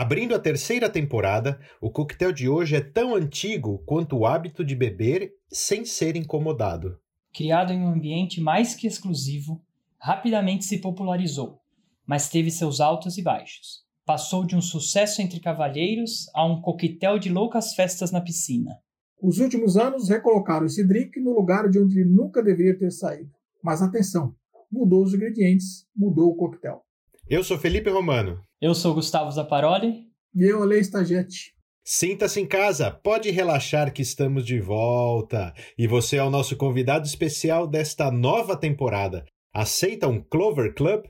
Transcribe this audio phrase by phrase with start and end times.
[0.00, 4.76] Abrindo a terceira temporada, o coquetel de hoje é tão antigo quanto o hábito de
[4.76, 7.00] beber sem ser incomodado.
[7.34, 9.60] Criado em um ambiente mais que exclusivo,
[9.98, 11.58] rapidamente se popularizou,
[12.06, 13.82] mas teve seus altos e baixos.
[14.06, 18.78] Passou de um sucesso entre cavalheiros a um coquetel de loucas festas na piscina.
[19.20, 23.32] Os últimos anos recolocaram esse drink no lugar de onde ele nunca deveria ter saído.
[23.60, 24.32] Mas atenção,
[24.70, 26.84] mudou os ingredientes, mudou o coquetel.
[27.28, 28.40] Eu sou Felipe Romano.
[28.60, 30.08] Eu sou Gustavo Zaparoli.
[30.34, 31.54] E eu, Alê Stagete.
[31.84, 35.54] Sinta-se em casa, pode relaxar que estamos de volta.
[35.78, 39.24] E você é o nosso convidado especial desta nova temporada.
[39.54, 41.04] Aceita um Clover Club?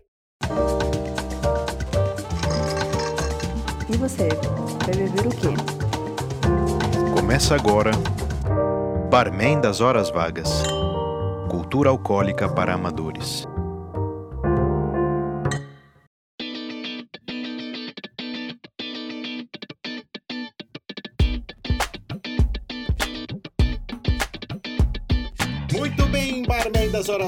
[3.90, 7.18] E você, vai beber o quê?
[7.18, 7.90] Começa agora
[9.10, 10.62] Barman das Horas Vagas
[11.50, 13.46] Cultura Alcoólica para Amadores.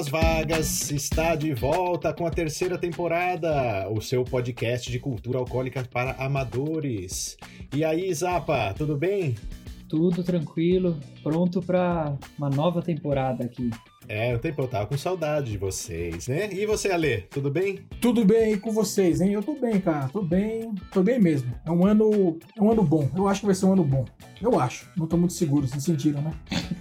[0.01, 5.87] Das Vagas está de volta com a terceira temporada, o seu podcast de cultura alcoólica
[5.93, 7.37] para amadores.
[7.75, 9.34] E aí, Zapa, tudo bem?
[9.91, 13.69] Tudo tranquilo, pronto para uma nova temporada aqui.
[14.09, 16.48] É, o tempo eu tava com saudade de vocês, né?
[16.53, 17.81] E você, Ale, tudo bem?
[18.01, 19.33] Tudo bem com vocês, hein?
[19.33, 20.09] Eu tô bem, cara.
[20.09, 21.55] Tô bem, tô bem mesmo.
[21.65, 23.09] É um ano, é um ano bom.
[23.17, 24.05] Eu acho que vai ser um ano bom.
[24.41, 24.89] Eu acho.
[24.97, 26.33] Não tô muito seguro, vocês sentiram, né?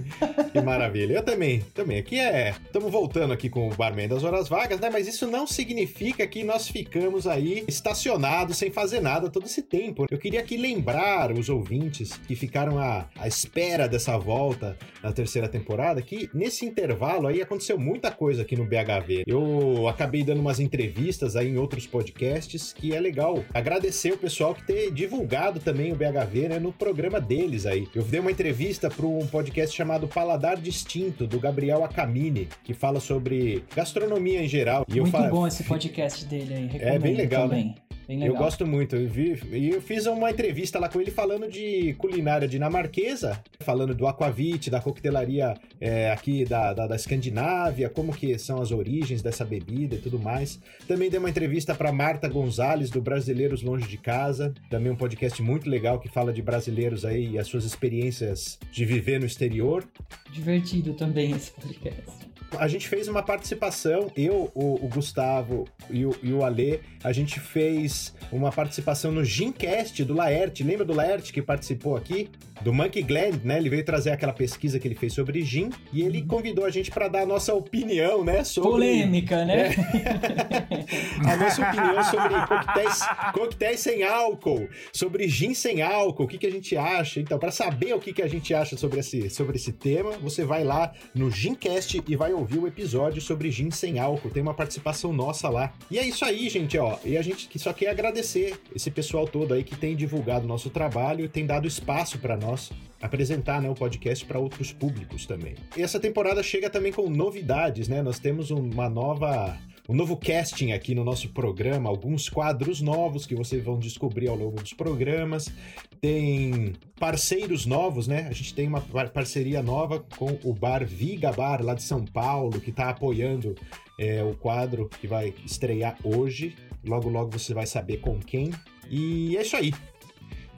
[0.52, 1.14] que maravilha.
[1.14, 2.00] Eu também, também.
[2.00, 2.56] Aqui é.
[2.66, 4.90] Estamos voltando aqui com o Barman das Horas Vagas, né?
[4.90, 10.06] Mas isso não significa que nós ficamos aí estacionados sem fazer nada todo esse tempo.
[10.10, 15.48] Eu queria aqui lembrar os ouvintes que ficaram à, à espera dessa volta na terceira
[15.48, 19.24] temporada que nesse intervalo aí aconteceu muita coisa aqui no BHV.
[19.26, 24.54] Eu acabei dando umas entrevistas aí em outros podcasts que é legal agradecer o pessoal
[24.54, 27.88] que ter divulgado também o BHV, né, no programa deles aí.
[27.94, 33.00] Eu dei uma entrevista para um podcast chamado Paladar Distinto do Gabriel Acamini, que fala
[33.00, 34.86] sobre gastronomia em geral.
[34.88, 35.30] E Muito falo...
[35.30, 36.70] bom esse podcast dele aí.
[36.80, 37.66] É bem legal, também.
[37.68, 37.76] né?
[38.10, 38.96] Eu gosto muito.
[38.96, 39.40] Eu, vi,
[39.72, 44.82] eu fiz uma entrevista lá com ele falando de culinária dinamarquesa, falando do aquavit, da
[44.82, 50.00] coquetelaria é, aqui da, da, da, Escandinávia, como que são as origens dessa bebida e
[50.00, 50.60] tudo mais.
[50.88, 55.40] Também dei uma entrevista para Marta Gonzalez, do Brasileiros Longe de Casa, também um podcast
[55.44, 59.88] muito legal que fala de brasileiros aí e as suas experiências de viver no exterior.
[60.32, 66.16] Divertido também esse podcast a gente fez uma participação, eu, o, o Gustavo e o,
[66.24, 70.64] e o Alê, a gente fez uma participação no Gincast do Laerte.
[70.64, 72.30] Lembra do Laerte que participou aqui?
[72.62, 73.58] Do Monkey Gland, né?
[73.58, 76.92] Ele veio trazer aquela pesquisa que ele fez sobre gin e ele convidou a gente
[76.92, 78.44] para dar a nossa opinião, né?
[78.44, 78.70] Sobre...
[78.72, 79.70] Polêmica, né?
[79.70, 81.24] É.
[81.26, 83.00] a nossa opinião sobre coquetéis,
[83.34, 87.22] coquetéis sem álcool, sobre gin sem álcool, o que, que a gente acha.
[87.22, 90.44] Então, para saber o que, que a gente acha sobre esse, sobre esse tema, você
[90.44, 94.30] vai lá no Gincast e vai ouvir o episódio sobre gin sem álcool.
[94.30, 95.74] Tem uma participação nossa lá.
[95.90, 96.98] E é isso aí, gente, ó.
[97.06, 101.24] E a gente só quer agradecer esse pessoal todo aí que tem divulgado nosso trabalho
[101.24, 105.56] e tem dado espaço para nós nós apresentar né, o podcast para outros públicos também.
[105.78, 108.02] E essa temporada chega também com novidades, né?
[108.02, 109.58] Nós temos uma nova
[109.90, 114.36] um novo casting aqui no nosso programa, alguns quadros novos que vocês vão descobrir ao
[114.36, 115.52] longo dos programas.
[116.00, 118.28] Tem parceiros novos, né?
[118.30, 122.62] A gente tem uma parceria nova com o Bar Viga Bar, lá de São Paulo,
[122.62, 123.56] que está apoiando
[124.00, 126.56] é, o quadro que vai estrear hoje.
[126.86, 128.52] Logo, logo você vai saber com quem.
[128.88, 129.74] E é isso aí.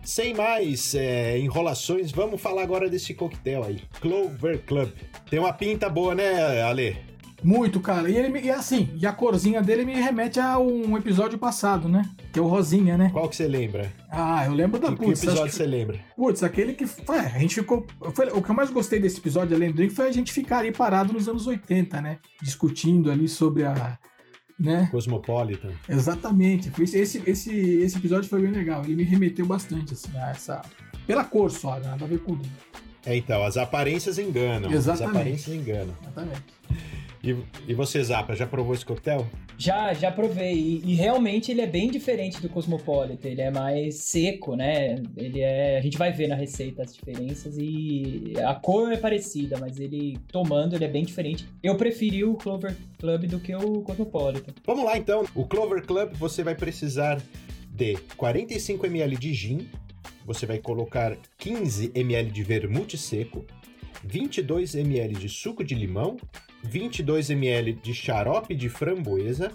[0.04, 3.82] Sem mais é, enrolações, vamos falar agora desse coquetel aí.
[4.02, 4.92] Clover Club.
[5.30, 7.11] Tem uma pinta boa, né, Ale?
[7.44, 8.10] Muito, cara.
[8.10, 12.10] E, ele, e assim, e a corzinha dele me remete a um episódio passado, né?
[12.32, 13.10] Que é o Rosinha, né?
[13.12, 13.92] Qual que você lembra?
[14.10, 16.00] Ah, eu lembro da que, putz, que episódio você lembra?
[16.16, 16.86] Putz, aquele que.
[16.86, 17.86] Foi, a gente ficou.
[18.14, 20.60] Foi, o que eu mais gostei desse episódio, além do drink, foi a gente ficar
[20.60, 22.20] ali parado nos anos 80, né?
[22.42, 23.98] Discutindo ali sobre a
[24.62, 24.88] né?
[24.92, 25.72] Cosmopolitan.
[25.90, 26.72] Exatamente.
[26.80, 28.84] Esse, esse, esse episódio foi bem legal.
[28.84, 30.62] Ele me remeteu bastante, assim, a essa.
[31.08, 32.38] Pela cor só, nada a ver com.
[33.04, 34.72] É, então, as aparências enganam.
[34.72, 35.04] Exatamente.
[35.04, 35.96] As aparências enganam.
[36.04, 36.44] Exatamente.
[37.24, 37.36] E,
[37.68, 39.28] e você, Zapa, já provou esse coquetel?
[39.58, 40.56] Já, já provei.
[40.56, 43.28] E, e, realmente ele é bem diferente do Cosmopolitan.
[43.30, 44.96] Ele é mais seco, né?
[45.16, 45.78] Ele é.
[45.78, 50.18] A gente vai ver na receita as diferenças e a cor é parecida, mas ele
[50.32, 51.48] tomando ele é bem diferente.
[51.62, 54.54] Eu preferi o Clover Club do que o Cosmopolitan.
[54.66, 55.24] Vamos lá então.
[55.36, 57.22] O Clover Club você vai precisar
[57.70, 59.68] de 45 ml de gin.
[60.26, 63.46] Você vai colocar 15 ml de vermute seco,
[64.04, 66.18] 22 ml de suco de limão
[66.64, 69.52] 22 ml de xarope de framboesa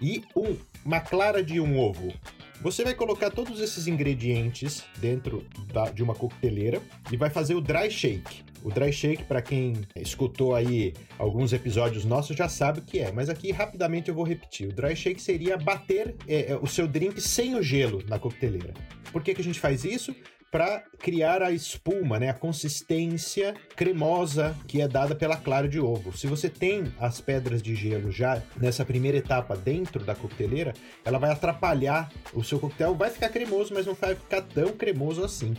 [0.00, 2.12] e um, uma clara de um ovo.
[2.60, 7.60] Você vai colocar todos esses ingredientes dentro da- de uma coqueteleira e vai fazer o
[7.60, 8.44] dry shake.
[8.62, 13.10] O dry shake, para quem escutou aí alguns episódios nossos, já sabe o que é,
[13.10, 14.68] mas aqui rapidamente eu vou repetir.
[14.68, 18.72] O dry shake seria bater é, é, o seu drink sem o gelo na coqueteleira.
[19.10, 20.14] Por que, que a gente faz isso?
[20.52, 26.14] Para criar a espuma, né, a consistência cremosa que é dada pela clara de ovo.
[26.14, 30.74] Se você tem as pedras de gelo já nessa primeira etapa dentro da coqueteleira,
[31.06, 35.24] ela vai atrapalhar o seu coquetel, vai ficar cremoso, mas não vai ficar tão cremoso
[35.24, 35.54] assim.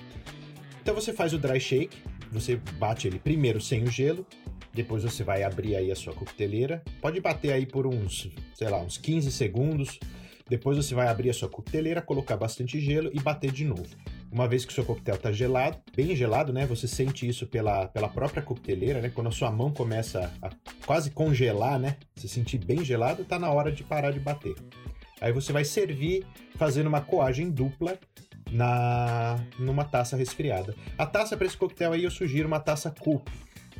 [0.83, 1.97] Então você faz o dry shake,
[2.31, 4.27] você bate ele primeiro sem o gelo,
[4.71, 6.83] depois você vai abrir aí a sua coqueteleira.
[7.01, 9.99] Pode bater aí por uns, sei lá, uns 15 segundos.
[10.47, 13.87] Depois você vai abrir a sua coqueteleira, colocar bastante gelo e bater de novo.
[14.33, 16.65] Uma vez que o seu coquetel está gelado, bem gelado, né?
[16.65, 19.11] Você sente isso pela, pela própria coqueteleira, né?
[19.13, 20.49] Quando a sua mão começa a
[20.87, 21.97] quase congelar, né?
[22.15, 24.55] Se sentir bem gelado, tá na hora de parar de bater.
[25.21, 26.25] Aí você vai servir
[26.55, 27.99] fazendo uma coagem dupla
[28.51, 30.73] na numa taça resfriada.
[30.97, 33.31] A taça para esse coquetel aí eu sugiro uma taça coupe,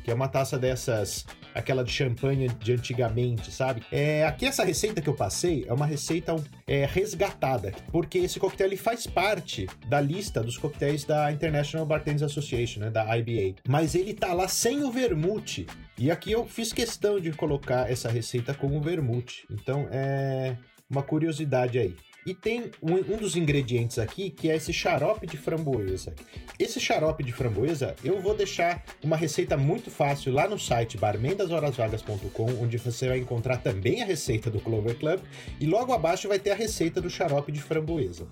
[0.04, 1.24] que é uma taça dessas
[1.54, 3.82] aquela de champanhe de antigamente, sabe?
[3.90, 6.34] É, aqui essa receita que eu passei é uma receita
[6.66, 12.24] é, resgatada, porque esse coquetel ele faz parte da lista dos coquetéis da International Bartenders
[12.24, 13.60] Association, né, da IBA.
[13.66, 15.66] Mas ele tá lá sem o vermute.
[15.96, 19.46] E aqui eu fiz questão de colocar essa receita com o vermute.
[19.50, 20.56] Então é
[20.90, 21.96] uma curiosidade aí.
[22.26, 26.14] E tem um, um, dos ingredientes aqui que é esse xarope de framboesa.
[26.58, 32.62] Esse xarope de framboesa, eu vou deixar uma receita muito fácil lá no site barmendashorasvagas.com,
[32.62, 35.20] onde você vai encontrar também a receita do Clover Club
[35.60, 38.26] e logo abaixo vai ter a receita do xarope de framboesa.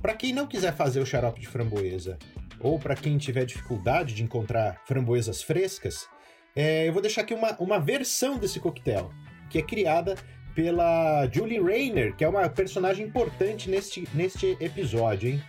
[0.00, 2.18] Para quem não quiser fazer o xarope de framboesa
[2.60, 6.08] ou para quem tiver dificuldade de encontrar framboesas frescas,
[6.56, 9.10] é, eu vou deixar aqui uma, uma versão desse coquetel
[9.52, 10.16] que é criada
[10.54, 15.42] pela Julie Rayner, que é uma personagem importante neste, neste episódio, hein?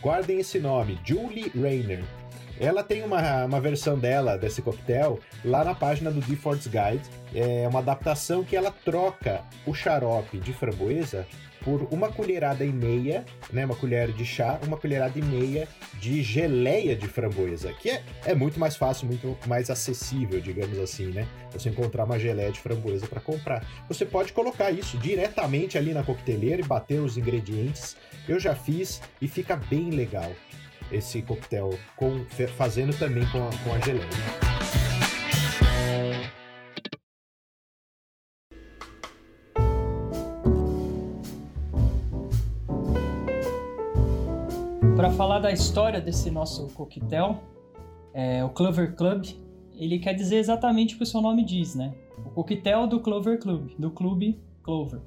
[0.00, 2.04] Guardem esse nome, Julie Rayner.
[2.60, 7.08] Ela tem uma, uma versão dela, desse coquetel, lá na página do Defaults Guide.
[7.32, 11.26] É uma adaptação que ela troca o xarope de framboesa
[11.62, 15.68] por uma colherada e meia, né, uma colher de chá, uma colherada e meia
[16.00, 21.06] de geleia de framboesa, que é, é muito mais fácil, muito mais acessível, digamos assim,
[21.06, 21.26] né?
[21.52, 23.66] Você encontrar uma geleia de framboesa para comprar.
[23.88, 27.96] Você pode colocar isso diretamente ali na coqueteleira e bater os ingredientes.
[28.28, 30.30] Eu já fiz e fica bem legal
[30.90, 32.24] esse coquetel com,
[32.56, 34.47] fazendo também com a, com a geleia.
[45.48, 47.42] Da história desse nosso coquetel,
[48.12, 49.24] é, o Clover Club,
[49.74, 51.94] ele quer dizer exatamente o que o seu nome diz, né?
[52.18, 55.00] O coquetel do Clover Club, do Clube Clover,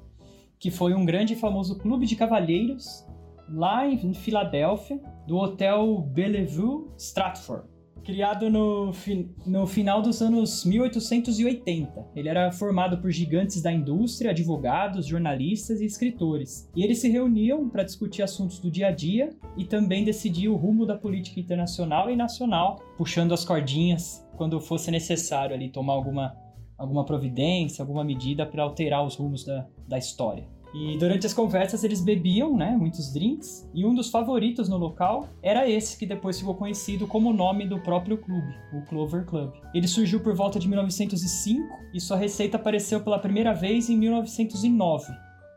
[0.58, 3.06] que foi um grande e famoso clube de cavalheiros
[3.48, 7.68] lá em Filadélfia, do Hotel Bellevue Stratford.
[8.04, 12.08] Criado no, fi no final dos anos 1880.
[12.16, 16.68] Ele era formado por gigantes da indústria, advogados, jornalistas e escritores.
[16.74, 20.56] E eles se reuniam para discutir assuntos do dia a dia e também decidir o
[20.56, 26.36] rumo da política internacional e nacional, puxando as cordinhas quando fosse necessário ali tomar alguma,
[26.76, 30.48] alguma providência, alguma medida para alterar os rumos da, da história.
[30.74, 35.28] E durante as conversas eles bebiam, né, muitos drinks, e um dos favoritos no local
[35.42, 39.52] era esse que depois ficou conhecido como o nome do próprio clube, o Clover Club.
[39.74, 45.12] Ele surgiu por volta de 1905 e sua receita apareceu pela primeira vez em 1909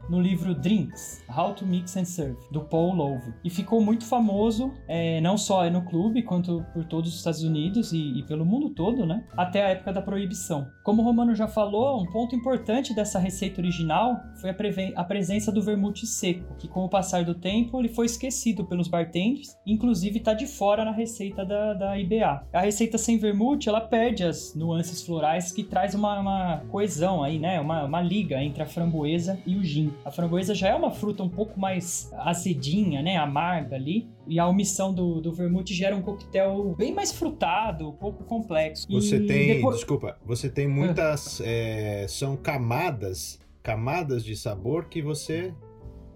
[0.09, 3.33] no livro Drinks, How to Mix and Serve, do Paul Lowe.
[3.43, 7.91] E ficou muito famoso, é, não só no clube, quanto por todos os Estados Unidos
[7.91, 9.23] e, e, pelo mundo todo, né?
[9.35, 10.67] Até a época da proibição.
[10.83, 14.55] Como o Romano já falou, um ponto importante dessa receita original foi a,
[14.95, 18.87] a presença do vermute seco, que com o passar do tempo ele foi esquecido pelos
[18.87, 22.47] bartenders, inclusive está de fora na receita da, da IBA.
[22.53, 27.39] A receita sem vermute, ela perde as nuances florais que traz uma, uma coesão aí,
[27.39, 27.59] né?
[27.59, 29.91] Uma, uma liga entre a framboesa e o gin.
[30.03, 33.17] A framboesa já é uma fruta um pouco mais azedinha, né?
[33.17, 34.07] Amarga ali.
[34.27, 38.87] E a omissão do, do vermute gera um coquetel bem mais frutado, um pouco complexo.
[38.91, 45.01] Você E tem, depois- desculpa, você tem muitas, é, são camadas, camadas de sabor que
[45.01, 45.53] você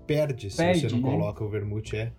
[0.05, 1.11] perde se Perde, você não né?
[1.11, 2.11] coloca o vermute, é.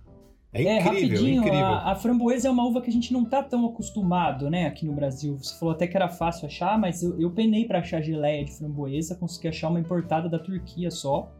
[0.52, 1.64] É É, incrível, rapidinho, incrível.
[1.64, 4.84] A, a framboesa é uma uva que a gente não tá tão acostumado, né, aqui
[4.84, 5.36] no Brasil.
[5.38, 8.50] Você falou até que era fácil achar, mas eu, eu penei pra achar geleia de
[8.56, 11.32] framboesa, consegui achar uma importada da Turquia só.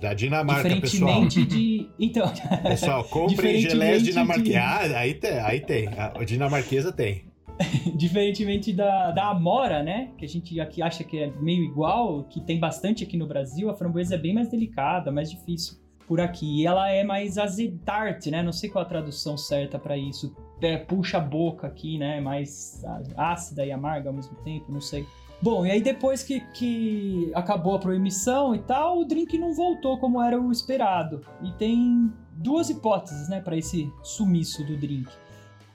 [0.00, 1.24] Da Dinamarca, pessoal.
[1.24, 1.88] diferentemente de.
[1.98, 2.30] Então.
[2.62, 4.92] Pessoal, comprem Diferentemente geleias de- dinamarquesas.
[4.94, 5.88] Ah, aí tem, aí tem.
[5.88, 7.24] A dinamarquesa tem.
[7.96, 10.10] Diferentemente da, da amora, né?
[10.16, 13.68] Que a gente aqui acha que é meio igual, que tem bastante aqui no Brasil,
[13.68, 15.76] a framboesa é bem mais delicada, mais difícil
[16.06, 16.62] por aqui.
[16.62, 18.42] E ela é mais azedarte, né?
[18.42, 20.34] Não sei qual a tradução certa para isso.
[20.60, 22.20] É, puxa a boca aqui, né?
[22.20, 22.82] Mais
[23.16, 25.04] ácida e amarga ao mesmo tempo, não sei.
[25.40, 29.98] Bom, e aí depois que, que acabou a proibição e tal, o drink não voltou
[29.98, 31.20] como era o esperado.
[31.42, 35.08] E tem duas hipóteses, né, para esse sumiço do drink.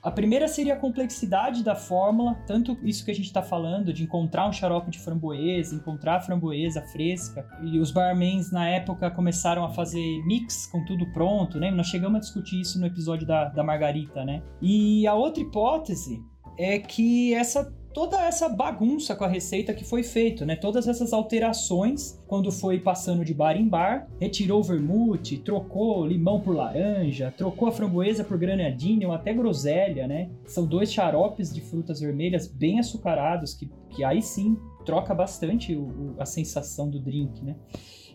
[0.04, 4.02] A primeira seria a complexidade da fórmula, tanto isso que a gente está falando, de
[4.04, 7.48] encontrar um xarope de framboesa, encontrar framboesa fresca.
[7.62, 11.70] E os barmans na época começaram a fazer mix com tudo pronto, né?
[11.70, 14.42] Nós chegamos a discutir isso no episódio da, da Margarita, né?
[14.60, 16.22] E a outra hipótese
[16.58, 20.56] é que essa toda essa bagunça com a receita que foi feito, né?
[20.56, 26.40] Todas essas alterações quando foi passando de bar em bar, retirou o vermute, trocou limão
[26.40, 30.28] por laranja, trocou a framboesa por granadinha ou até groselha, né?
[30.44, 35.82] São dois xaropes de frutas vermelhas bem açucarados que, que aí sim troca bastante o,
[35.82, 37.54] o, a sensação do drink, né?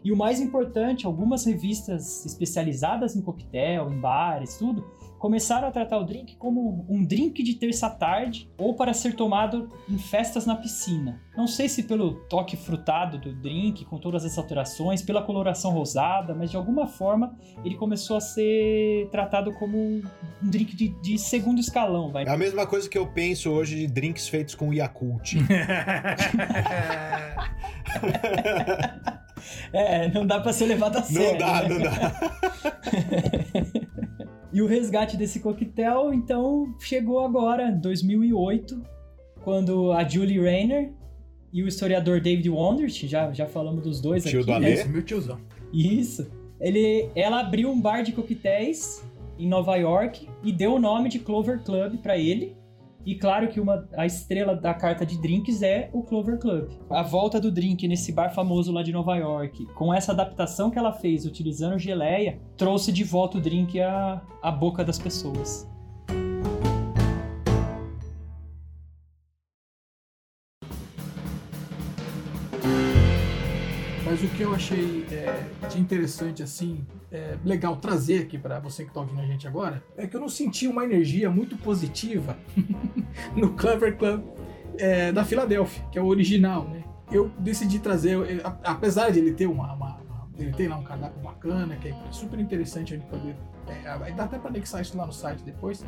[0.04, 4.86] E o mais importante, algumas revistas especializadas em coquetel, em bares, tudo,
[5.20, 9.98] começaram a tratar o drink como um drink de terça-tarde ou para ser tomado em
[9.98, 11.22] festas na piscina.
[11.36, 16.34] Não sei se pelo toque frutado do drink, com todas essas alterações, pela coloração rosada,
[16.34, 20.02] mas de alguma forma ele começou a ser tratado como um
[20.42, 22.12] drink de, de segundo escalão.
[22.12, 22.24] Vai.
[22.24, 25.36] É a mesma coisa que eu penso hoje de drinks feitos com Yakult.
[29.74, 31.32] é, não dá para ser levado a sério.
[31.32, 31.70] Não dá, né?
[31.70, 32.12] não dá.
[34.52, 38.82] E o resgate desse coquetel, então, chegou agora, 2008,
[39.44, 40.92] quando a Julie Rayner
[41.54, 44.56] e o historiador David Wondrich, já, já falamos dos dois Tio aqui, do né?
[44.58, 44.74] Alê.
[44.74, 45.40] Esse é meu tiozão.
[45.72, 46.32] Isso.
[46.60, 49.06] Ele, ela abriu um bar de coquetéis
[49.38, 52.56] em Nova York e deu o nome de Clover Club para ele.
[53.06, 56.70] E claro que uma, a estrela da carta de drinks é o Clover Club.
[56.90, 60.78] A volta do drink nesse bar famoso lá de Nova York, com essa adaptação que
[60.78, 65.68] ela fez utilizando geleia, trouxe de volta o drink à, à boca das pessoas.
[74.22, 78.84] Mas o que eu achei é, de interessante, assim, é, legal trazer aqui para você
[78.84, 82.38] que tá ouvindo a gente agora, é que eu não senti uma energia muito positiva
[83.34, 84.22] no Clever Club
[84.78, 86.84] é, da Filadélfia, que é o original, né?
[87.10, 88.18] Eu decidi trazer,
[88.64, 90.00] apesar de ele ter uma- uma-
[90.40, 93.36] ele tem lá um cardápio bacana, que é super interessante a gente poder,
[93.68, 95.84] é, dar até para anexar isso lá no site depois.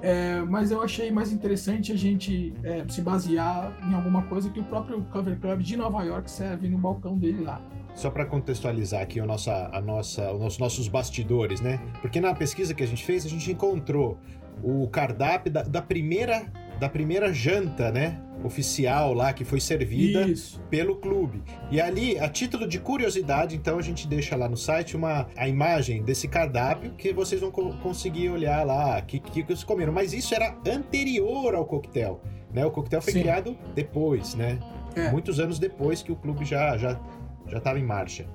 [0.00, 4.60] É, mas eu achei mais interessante a gente é, se basear em alguma coisa que
[4.60, 7.60] o próprio Cover Club de Nova York serve no balcão dele lá.
[7.94, 11.78] Só para contextualizar aqui o nossa, a nossa, os nossos bastidores, né?
[12.00, 14.18] Porque na pesquisa que a gente fez, a gente encontrou
[14.62, 16.46] o cardápio da, da primeira
[16.80, 18.20] da primeira janta, né?
[18.44, 20.60] Oficial lá que foi servida Isso.
[20.70, 21.42] pelo clube.
[21.70, 25.48] E ali, a título de curiosidade, então a gente deixa lá no site uma a
[25.48, 29.92] imagem desse cardápio que vocês vão co- conseguir olhar lá que que eles comeram.
[29.92, 32.20] Mas isso era anterior ao coquetel,
[32.52, 32.64] né?
[32.66, 33.20] O coquetel foi Sim.
[33.20, 34.58] criado depois, né?
[34.94, 35.10] É.
[35.10, 36.98] Muitos anos depois que o clube já já
[37.46, 38.26] já estava em marcha.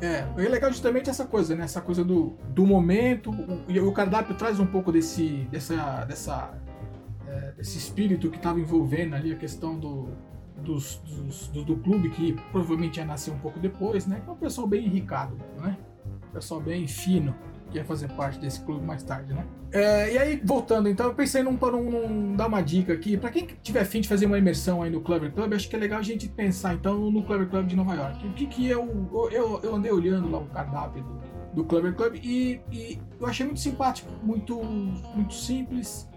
[0.00, 1.64] É, é legal justamente essa coisa, né?
[1.64, 3.30] Essa coisa do, do momento.
[3.30, 6.52] o- E o cardápio traz um pouco desse, dessa, dessa,
[7.28, 10.08] é, desse espírito que estava envolvendo ali a questão do,
[10.62, 14.20] dos, dos- do, do clube, que provavelmente ia nascer um pouco depois, né?
[14.24, 15.76] Que é um pessoal bem enricado, né?
[16.28, 17.34] Um pessoal bem fino,
[17.70, 19.44] que ia fazer parte desse clube mais tarde, né?
[19.70, 23.16] É, e aí, voltando, então, eu pensei num, num, num dar uma dica aqui.
[23.18, 25.78] Pra quem tiver afim de fazer uma imersão aí no Clever Club, acho que é
[25.78, 28.26] legal a gente pensar, então, no Clever Club de Nova York.
[28.26, 29.08] O que que eu...
[29.30, 31.20] Eu, eu andei olhando lá o cardápio do,
[31.56, 36.08] do Clever Club e, e eu achei muito simpático, muito, muito simples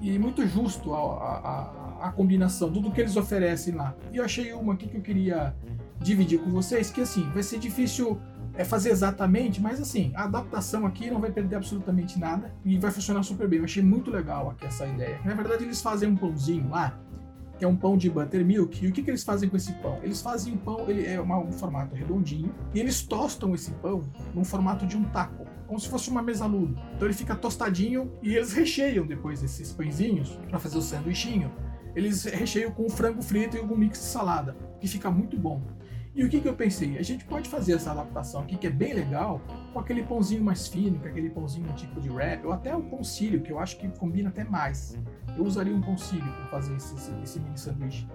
[0.00, 3.94] e muito justo a, a, a, combinação, tudo que eles oferecem lá.
[4.12, 5.54] E eu achei uma aqui que eu queria
[6.00, 8.18] dividir com vocês, que assim, vai ser difícil
[8.54, 12.90] é fazer exatamente, mas assim, a adaptação aqui não vai perder absolutamente nada e vai
[12.90, 13.58] funcionar super bem.
[13.60, 15.20] Eu achei muito legal aqui essa ideia.
[15.24, 16.98] Na verdade, eles fazem um pãozinho lá,
[17.58, 18.84] que é um pão de buttermilk.
[18.84, 19.98] E o que, que eles fazem com esse pão?
[20.02, 24.02] Eles fazem um pão, ele é um formato redondinho, e eles tostam esse pão
[24.34, 26.76] num formato de um taco, como se fosse uma mesaludo.
[26.96, 31.52] Então ele fica tostadinho e eles recheiam depois esses pãezinhos para fazer o sanduichinho.
[31.94, 35.62] Eles recheiam com frango frito e algum mix de salada, que fica muito bom.
[36.12, 36.98] E o que, que eu pensei?
[36.98, 39.40] A gente pode fazer essa adaptação aqui, que é bem legal,
[39.72, 43.40] com aquele pãozinho mais fino, com aquele pãozinho tipo de wrap, ou até o sírio,
[43.40, 44.98] que eu acho que combina até mais.
[45.38, 48.08] Eu usaria um sírio para fazer esse, esse mini sanduíche.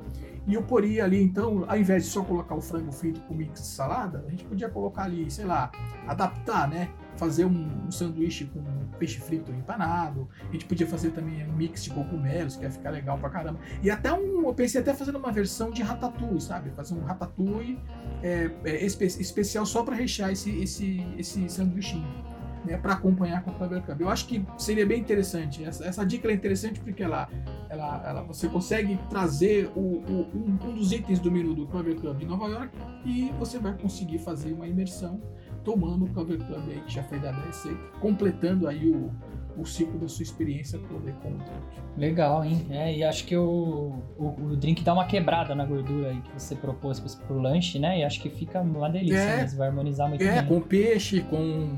[0.48, 3.62] E eu poria ali, então, ao invés de só colocar o frango frito com mix
[3.62, 5.72] de salada, a gente podia colocar ali, sei lá,
[6.08, 6.90] adaptar, né?
[7.18, 8.62] fazer um, um sanduíche com
[8.98, 10.30] peixe frito empanado.
[10.50, 13.60] A gente podia fazer também um mix de cogumelos, que ia ficar legal pra caramba.
[13.82, 16.70] E até um, eu pensei até fazendo uma versão de ratatouille, sabe?
[16.72, 17.80] Fazer um ratatouille
[18.22, 22.26] é, é, espe especial só para rechear esse, esse, esse sanduichinho.
[22.66, 24.02] Né, para acompanhar com o Club.
[24.02, 25.64] Eu acho que seria bem interessante.
[25.64, 27.30] Essa, essa dica é interessante porque ela,
[27.76, 31.96] ela, ela, você consegue trazer o, o, um, um, dos itens do menu do Clover
[31.96, 35.22] Club de Nova York e você vai conseguir fazer uma imersão
[35.64, 39.12] tomando o Clover Club aí, que já foi dado a receita, completando aí o,
[39.58, 41.52] o ciclo da sua experiência toda com o drink.
[41.98, 42.66] Legal, hein?
[42.70, 46.40] É, e acho que o, o, o, drink dá uma quebrada na gordura aí que
[46.40, 48.00] você propôs pro lanche, né?
[48.00, 49.48] E acho que fica uma delícia, é, né?
[49.48, 50.48] Você vai harmonizar muito é, bem.
[50.48, 51.70] com peixe, com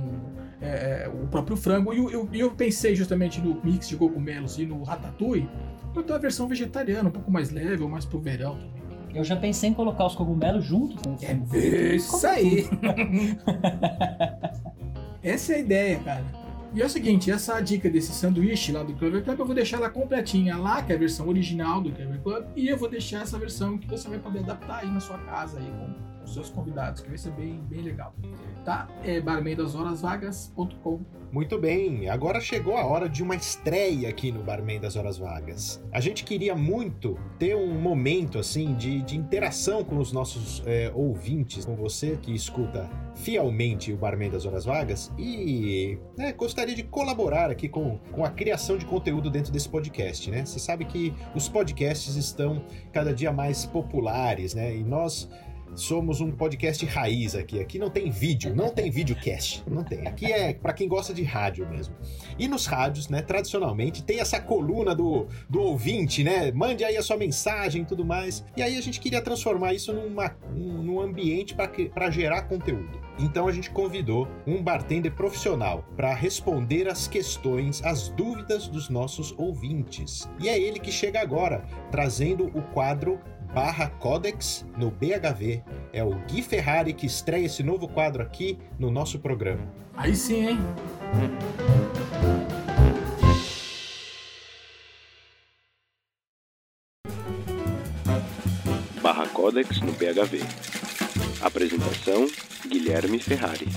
[0.61, 1.93] é, é, o próprio frango.
[1.93, 5.49] E eu, eu, eu, pensei justamente no mix de cogumelos e no ratatouille
[5.93, 8.57] para ter uma versão vegetariana, um pouco mais leve, ou mais pro verão.
[9.13, 11.55] Eu já pensei em colocar os cogumelos juntos com o frango.
[11.55, 12.67] É isso aí!
[15.23, 16.23] Essa é a ideia, cara.
[16.73, 19.77] E é o seguinte, essa dica desse sanduíche lá do Clover Club, eu vou deixar
[19.77, 23.23] ela completinha lá, que é a versão original do Clover Club, e eu vou deixar
[23.23, 26.49] essa versão que você vai poder adaptar aí na sua casa aí com os seus
[26.49, 28.13] convidados, que vai ser bem, bem legal.
[28.63, 28.87] Tá?
[29.03, 31.01] É barmendashorasvagas.com.
[31.31, 35.83] Muito bem, agora chegou a hora de uma estreia aqui no Barman das Horas Vagas.
[35.91, 40.91] A gente queria muito ter um momento assim de, de interação com os nossos é,
[40.95, 46.83] ouvintes, com você que escuta fielmente o Barman das Horas Vagas e né, gostaria de
[46.83, 50.45] colaborar aqui com, com a criação de conteúdo dentro desse podcast, né?
[50.45, 54.75] Você sabe que os podcasts estão cada dia mais populares, né?
[54.75, 55.29] E nós
[55.75, 57.59] somos um podcast raiz aqui.
[57.59, 60.07] Aqui não tem vídeo, não tem videocast, não tem.
[60.07, 61.95] Aqui é para quem gosta de rádio mesmo.
[62.37, 66.51] E nos rádios, né, tradicionalmente, tem essa coluna do, do ouvinte, né?
[66.51, 68.43] Mande aí a sua mensagem e tudo mais.
[68.55, 73.07] E aí a gente queria transformar isso numa, num ambiente para gerar conteúdo.
[73.19, 79.33] Então a gente convidou um bartender profissional para responder as questões, as dúvidas dos nossos
[79.37, 80.29] ouvintes.
[80.39, 83.19] E é ele que chega agora, trazendo o quadro
[83.53, 85.63] barra Codex no BHV.
[85.93, 89.67] É o Gui Ferrari que estreia esse novo quadro aqui no nosso programa.
[89.95, 90.59] Aí sim, hein?
[99.01, 100.41] Barra Codex no BHV.
[101.41, 102.27] Apresentação
[102.67, 103.67] Guilherme Ferrari.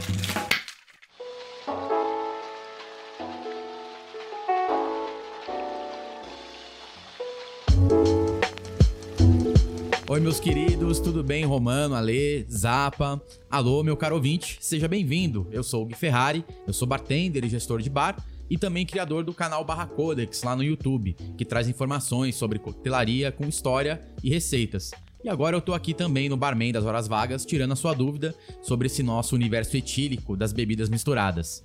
[10.10, 11.44] Oi, meus queridos, tudo bem?
[11.44, 13.22] Romano, Ale, Zapa.
[13.48, 15.46] Alô, meu caro ouvinte, seja bem-vindo.
[15.52, 18.16] Eu sou o Gui Ferrari, eu sou bartender e gestor de bar
[18.50, 23.30] e também criador do canal Barra Codex lá no YouTube, que traz informações sobre coquetelaria
[23.30, 24.90] com história e receitas.
[25.22, 28.34] E agora eu tô aqui também no Barman das Horas Vagas, tirando a sua dúvida
[28.62, 31.64] sobre esse nosso universo etílico das bebidas misturadas.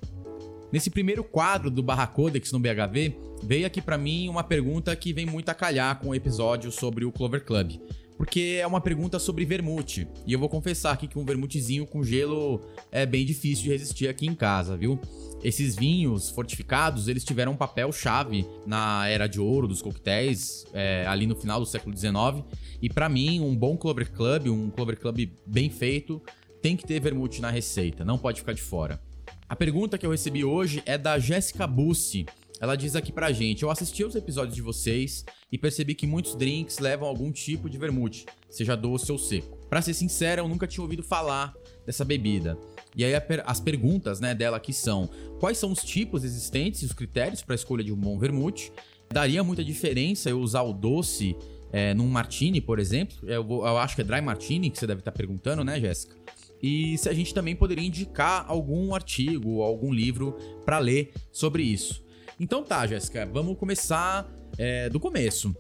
[0.71, 5.13] Nesse primeiro quadro do Barra Codex no BHV, veio aqui para mim uma pergunta que
[5.13, 7.79] vem muito a calhar com o episódio sobre o Clover Club
[8.17, 10.07] porque é uma pergunta sobre vermute.
[10.25, 14.07] E eu vou confessar aqui que um vermutezinho com gelo é bem difícil de resistir
[14.07, 14.99] aqui em casa, viu?
[15.43, 21.05] Esses vinhos fortificados, eles tiveram um papel chave na era de ouro dos coquetéis, é,
[21.07, 22.43] ali no final do século XIX.
[22.81, 26.21] E para mim, um bom Clover Club, um Clover Club bem feito,
[26.61, 28.99] tem que ter vermute na receita, não pode ficar de fora.
[29.47, 32.25] A pergunta que eu recebi hoje é da Jéssica Bussi.
[32.59, 36.35] Ela diz aqui pra gente: Eu assisti os episódios de vocês e percebi que muitos
[36.35, 39.57] drinks levam algum tipo de vermute, seja doce ou seco.
[39.69, 41.53] Para ser sincera, eu nunca tinha ouvido falar
[41.85, 42.57] dessa bebida.
[42.95, 43.13] E aí
[43.45, 47.53] as perguntas né, dela aqui são: quais são os tipos existentes e os critérios para
[47.53, 48.71] a escolha de um bom vermute?
[49.11, 51.35] Daria muita diferença eu usar o doce
[51.71, 53.17] é, num martini, por exemplo?
[53.23, 56.15] Eu, eu, acho que é dry martini que você deve estar perguntando, né, Jéssica?
[56.61, 62.04] E se a gente também poderia indicar algum artigo, algum livro para ler sobre isso.
[62.39, 65.55] Então tá, Jéssica, vamos começar é, do começo.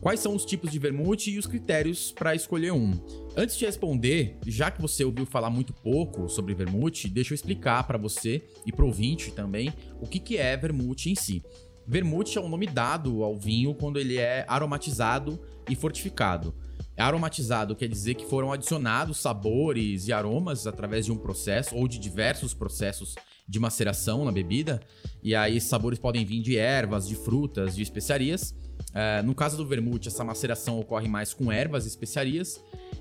[0.00, 2.92] Quais são os tipos de vermute e os critérios para escolher um?
[3.36, 7.86] Antes de responder, já que você ouviu falar muito pouco sobre vermute, deixa eu explicar
[7.86, 11.42] para você e para o ouvinte também o que, que é vermute em si.
[11.86, 16.54] Vermute é um nome dado ao vinho quando ele é aromatizado e fortificado.
[16.96, 21.98] Aromatizado quer dizer que foram adicionados sabores e aromas através de um processo ou de
[21.98, 23.14] diversos processos
[23.46, 24.80] de maceração na bebida.
[25.22, 28.54] E aí, sabores podem vir de ervas, de frutas, de especiarias.
[28.92, 32.60] É, no caso do vermute, essa maceração ocorre mais com ervas e especiarias.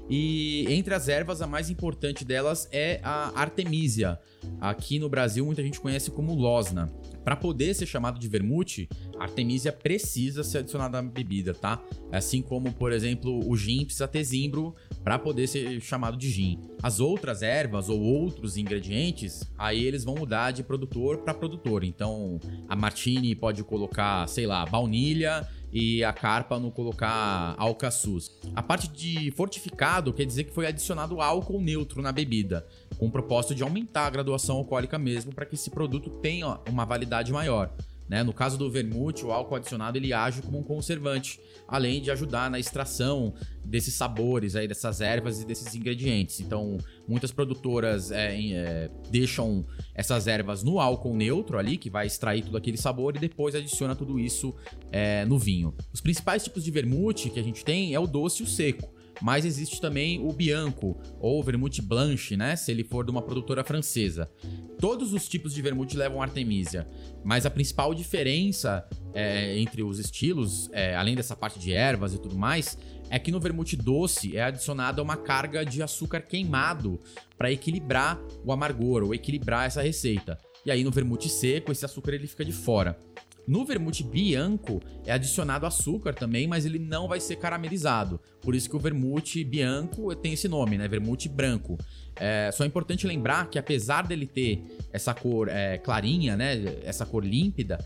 [0.09, 4.19] E entre as ervas, a mais importante delas é a Artemisia.
[4.59, 6.91] Aqui no Brasil, muita gente conhece como Losna.
[7.23, 11.81] Para poder ser chamado de vermute, a Artemisia precisa ser adicionada na bebida, tá?
[12.11, 16.59] Assim como, por exemplo, o gin precisa ter zimbro para poder ser chamado de gin.
[16.81, 21.83] As outras ervas ou outros ingredientes, aí eles vão mudar de produtor para produtor.
[21.83, 28.31] Então, a Martini pode colocar, sei lá, baunilha e a carpa não colocar alcaçuz.
[28.55, 32.65] A parte de fortificado quer dizer que foi adicionado álcool neutro na bebida,
[32.97, 36.85] com o propósito de aumentar a graduação alcoólica mesmo para que esse produto tenha uma
[36.85, 37.73] validade maior.
[38.07, 38.23] Né?
[38.23, 42.49] No caso do vermute, o álcool adicionado ele age como um conservante, além de ajudar
[42.49, 46.39] na extração desses sabores aí dessas ervas e desses ingredientes.
[46.39, 52.43] Então, muitas produtoras é, é, deixam essas ervas no álcool neutro ali, que vai extrair
[52.43, 54.53] todo aquele sabor e depois adiciona tudo isso
[54.91, 55.73] é, no vinho.
[55.93, 58.93] Os principais tipos de vermute que a gente tem é o doce e o seco.
[59.23, 62.57] Mas existe também o Bianco, ou Vermute Blanche, né?
[62.57, 64.29] Se ele for de uma produtora francesa.
[64.77, 66.85] Todos os tipos de vermute levam Artemisia,
[67.23, 72.17] mas a principal diferença é, entre os estilos, é, além dessa parte de ervas e
[72.19, 72.77] tudo mais,
[73.09, 76.99] é que no vermute doce é adicionada uma carga de açúcar queimado
[77.37, 80.37] para equilibrar o amargor ou equilibrar essa receita.
[80.65, 82.99] E aí no vermute seco esse açúcar ele fica de fora.
[83.47, 88.19] No vermute bianco é adicionado açúcar também, mas ele não vai ser caramelizado.
[88.41, 90.87] Por isso que o vermute bianco tem esse nome, né?
[90.87, 91.77] Vermute branco.
[92.15, 96.63] É, só é importante lembrar que apesar dele ter essa cor é, clarinha, né?
[96.83, 97.77] Essa cor límpida,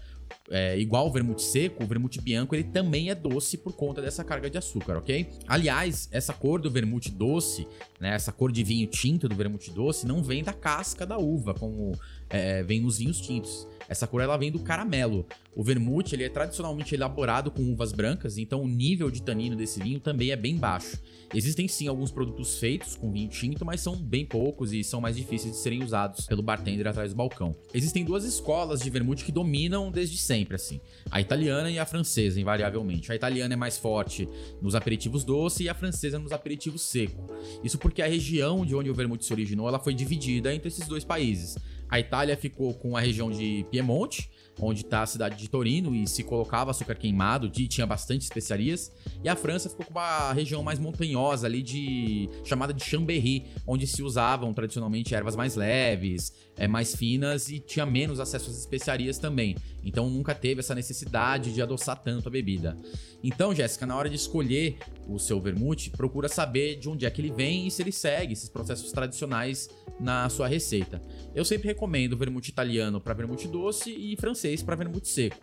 [0.49, 4.23] é, igual o vermute seco, o vermute bianco ele também é doce por conta dessa
[4.23, 5.27] carga de açúcar, ok?
[5.47, 7.67] Aliás, essa cor do vermute doce,
[7.99, 11.53] né, essa cor de vinho tinto do vermute doce, não vem da casca da uva,
[11.53, 11.91] como
[12.29, 13.67] é, vem nos vinhos tintos.
[13.89, 15.25] Essa cor ela vem do caramelo.
[15.55, 19.79] O vermute ele é tradicionalmente elaborado com uvas brancas, então o nível de tanino desse
[19.81, 21.01] vinho também é bem baixo.
[21.33, 25.15] Existem sim alguns produtos feitos com vinho tinto, mas são bem poucos e são mais
[25.15, 27.55] difíceis de serem usados pelo bartender atrás do balcão.
[27.73, 30.79] Existem duas escolas de vermute que dominam desde sempre, assim:
[31.11, 33.11] a italiana e a francesa, invariavelmente.
[33.11, 34.27] A italiana é mais forte
[34.61, 37.27] nos aperitivos doce e a francesa nos aperitivos seco.
[37.63, 40.87] Isso porque a região de onde o vermute se originou ela foi dividida entre esses
[40.87, 41.57] dois países.
[41.89, 46.07] A Itália ficou com a região de Piemonte, onde está a cidade de Torino e
[46.07, 48.91] se colocava açúcar queimado, de, tinha bastante especiarias.
[49.23, 53.85] E a França ficou com uma região mais montanhosa ali de chamada de Chambéry, onde
[53.85, 59.17] se usavam tradicionalmente ervas mais leves, é, mais finas e tinha menos acesso às especiarias
[59.17, 59.55] também.
[59.83, 62.77] Então nunca teve essa necessidade de adoçar tanto a bebida.
[63.23, 67.21] Então, Jéssica, na hora de escolher o seu vermute, procura saber de onde é que
[67.21, 71.01] ele vem e se ele segue esses processos tradicionais na sua receita.
[71.33, 75.37] Eu sempre recomendo vermute italiano para vermute doce e francês para vermute seco.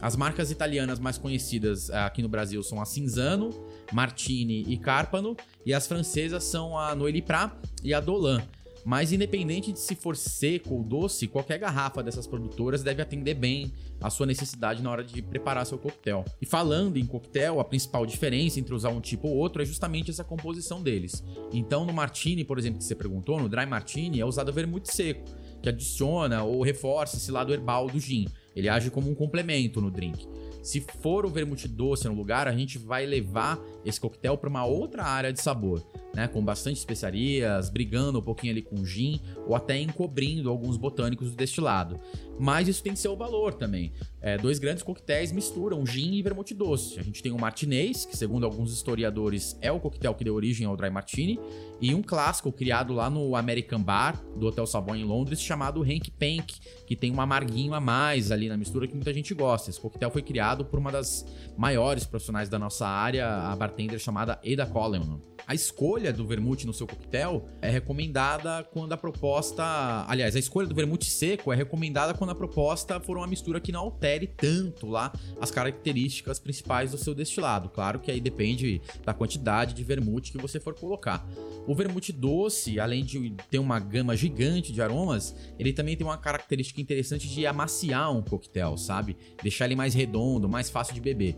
[0.00, 3.50] As marcas italianas mais conhecidas eh, aqui no Brasil são a Cinzano,
[3.92, 8.42] Martini e Carpano, e as francesas são a Noeli Prat e a Dolan.
[8.84, 13.72] Mas independente de se for seco ou doce, qualquer garrafa dessas produtoras deve atender bem
[14.00, 16.24] a sua necessidade na hora de preparar seu coquetel.
[16.40, 20.10] E falando em coquetel, a principal diferença entre usar um tipo ou outro é justamente
[20.10, 21.24] essa composição deles.
[21.52, 25.24] Então, no martini, por exemplo, que você perguntou, no dry martini é usado vermute seco,
[25.62, 28.26] que adiciona ou reforça esse lado herbal do gin.
[28.54, 30.28] Ele age como um complemento no drink.
[30.64, 31.32] Se for o
[31.68, 35.84] doce no lugar, a gente vai levar esse coquetel para uma outra área de sabor,
[36.14, 36.26] né?
[36.26, 41.36] Com bastante especiarias, brigando um pouquinho ali com gin ou até encobrindo alguns botânicos do
[41.36, 42.00] destilado.
[42.40, 43.92] Mas isso tem seu valor também.
[44.20, 46.98] É, dois grandes coquetéis misturam gin e vermute doce.
[46.98, 50.66] A gente tem o martinez, que segundo alguns historiadores é o coquetel que deu origem
[50.66, 51.38] ao dry martini,
[51.78, 56.10] e um clássico criado lá no American Bar do Hotel Savoy em Londres chamado Hank
[56.12, 56.54] Pank,
[56.86, 59.68] que tem um amarguinho a mais ali na mistura que muita gente gosta.
[59.68, 61.24] Esse coquetel foi criado por uma das
[61.56, 65.33] maiores profissionais da nossa área, a bartender chamada Ada Coleman.
[65.46, 69.62] A escolha do vermute no seu coquetel é recomendada quando a proposta.
[70.08, 73.70] Aliás, a escolha do vermute seco é recomendada quando a proposta for uma mistura que
[73.70, 77.68] não altere tanto lá as características principais do seu destilado.
[77.68, 81.26] Claro que aí depende da quantidade de vermute que você for colocar.
[81.66, 86.16] O vermute doce, além de ter uma gama gigante de aromas, ele também tem uma
[86.16, 89.16] característica interessante de amaciar um coquetel, sabe?
[89.42, 91.36] Deixar ele mais redondo, mais fácil de beber.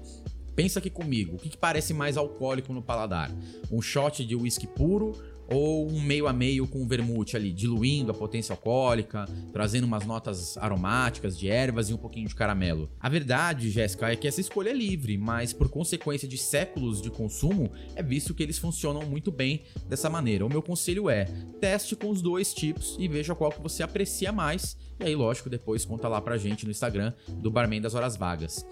[0.57, 3.31] Pensa aqui comigo, o que, que parece mais alcoólico no paladar?
[3.71, 5.13] Um shot de whisky puro
[5.49, 10.57] ou um meio a meio com vermute ali, diluindo a potência alcoólica, trazendo umas notas
[10.57, 12.91] aromáticas de ervas e um pouquinho de caramelo.
[12.99, 17.11] A verdade, Jéssica, é que essa escolha é livre, mas por consequência de séculos de
[17.11, 20.45] consumo, é visto que eles funcionam muito bem dessa maneira.
[20.45, 21.27] O meu conselho é:
[21.61, 24.77] teste com os dois tipos e veja qual que você aprecia mais.
[24.99, 28.67] E aí, lógico, depois conta lá pra gente no Instagram do Barman das Horas Vagas.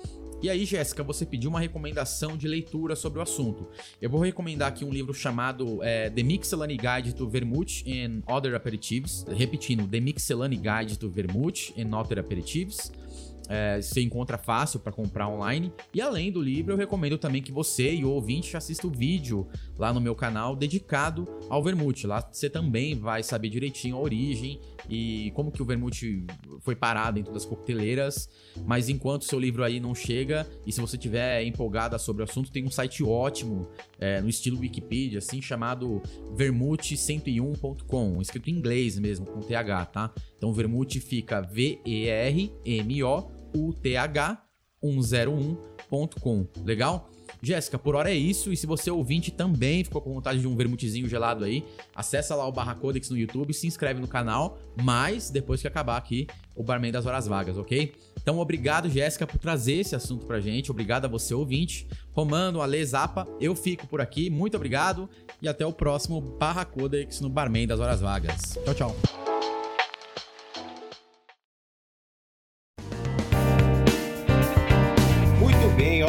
[0.45, 3.67] E aí, Jéssica, você pediu uma recomendação de leitura sobre o assunto.
[3.99, 8.55] Eu vou recomendar aqui um livro chamado é, The Mixelany Guide to Vermouth and Other
[8.55, 9.25] Aperitifs.
[9.27, 12.93] Repetindo, The Mixelany Guide to Vermouth and Other Aperitifs.
[13.49, 15.73] É, você encontra fácil para comprar online.
[15.95, 19.49] E além do livro, eu recomendo também que você e o ouvinte assista o vídeo
[19.79, 22.07] lá no meu canal dedicado ao vermute.
[22.07, 26.27] Lá você também vai saber direitinho a origem e como que o vermute
[26.61, 28.29] foi parado dentro das coqueteleiras.
[28.65, 32.51] Mas enquanto seu livro aí não chega e se você tiver empolgada sobre o assunto,
[32.51, 33.69] tem um site ótimo
[33.99, 36.01] é, no estilo Wikipedia, assim, chamado
[36.37, 40.13] vermute101.com, escrito em inglês mesmo, com TH, tá?
[40.37, 46.47] Então vermute fica V-E-R-M-O uth101.com.
[46.65, 47.09] Legal?
[47.45, 48.53] Jéssica, por hora é isso.
[48.53, 52.47] E se você ouvinte também ficou com vontade de um vermutezinho gelado aí, acessa lá
[52.47, 56.27] o Barra Codex no YouTube, se inscreve no canal, mas depois que acabar aqui
[56.57, 57.93] o Barman das Horas Vagas, ok?
[58.21, 60.71] Então, obrigado, Jéssica, por trazer esse assunto pra gente.
[60.71, 61.87] Obrigado a você, ouvinte.
[62.13, 64.31] Romano, Ale, Zapa, eu fico por aqui.
[64.31, 65.11] Muito obrigado
[65.43, 68.59] e até o próximo Barra Codex no Barman das Horas Vagas.
[68.65, 68.97] Tchau, tchau.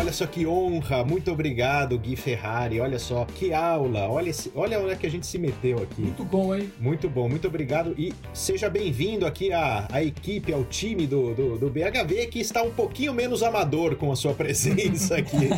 [0.06, 1.04] Olha só que honra.
[1.04, 2.80] Muito obrigado, Gui Ferrari.
[2.80, 4.08] Olha só que aula.
[4.08, 6.00] Olha, esse, olha onde é que a gente se meteu aqui.
[6.04, 6.72] Muito bom, hein?
[6.80, 7.96] Muito bom, muito obrigado.
[7.98, 12.62] E seja bem-vindo aqui à, à equipe, ao time do, do, do, BHV, que está
[12.62, 15.50] um pouquinho menos amador com a sua presença aqui.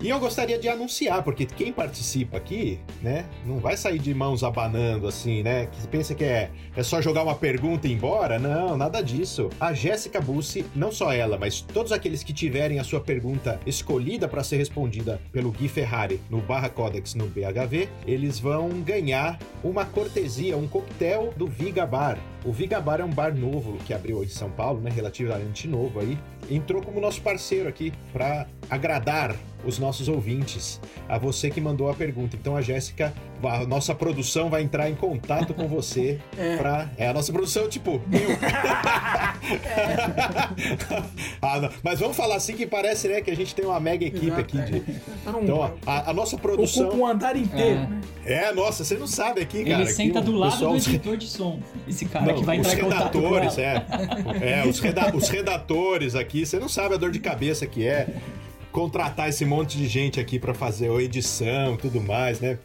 [0.00, 4.42] e eu gostaria de anunciar, porque quem participa aqui, né, não vai sair de mãos
[4.42, 5.66] abanando assim, né?
[5.66, 8.40] Que pensa que é, é só jogar uma pergunta e ir embora.
[8.40, 9.50] Não, nada disso.
[9.60, 14.26] A Jéssica Bussi, não só ela, mas todos aqueles que tiverem a sua pergunta escolhida
[14.26, 19.84] para ser respondida pelo Gui Ferrari no Barra Codex no BHV, eles vão ganhar uma
[19.84, 22.18] cortesia, um coquetel do Viga Bar.
[22.44, 26.00] O Viga Bar é um bar novo que abriu em São Paulo, né, relativamente novo
[26.00, 26.18] aí.
[26.50, 29.34] Entrou como nosso parceiro aqui para agradar
[29.66, 32.36] os nossos ouvintes, a você que mandou a pergunta.
[32.36, 36.56] Então a Jéssica, a nossa produção vai entrar em contato com você é.
[36.56, 38.30] para é a nossa produção tipo eu.
[41.42, 44.26] ah, mas vamos falar assim que parece né que a gente tem uma mega equipe
[44.26, 44.76] Exato, aqui de.
[44.78, 44.82] É.
[45.42, 47.80] Então a, a, nossa produção ocupa um andar inteiro.
[47.80, 47.86] É.
[47.86, 48.00] Né?
[48.24, 49.82] é, nossa, você não sabe aqui, cara.
[49.82, 50.72] Ele senta do lado pessoal...
[50.72, 51.60] do editor de som.
[51.86, 53.84] Esse cara não, que vai entrar em contato redatores, é.
[54.40, 58.08] É, os, reda os redatores aqui, você não sabe a dor de cabeça que é
[58.74, 62.58] contratar esse monte de gente aqui para fazer a edição e tudo mais, né?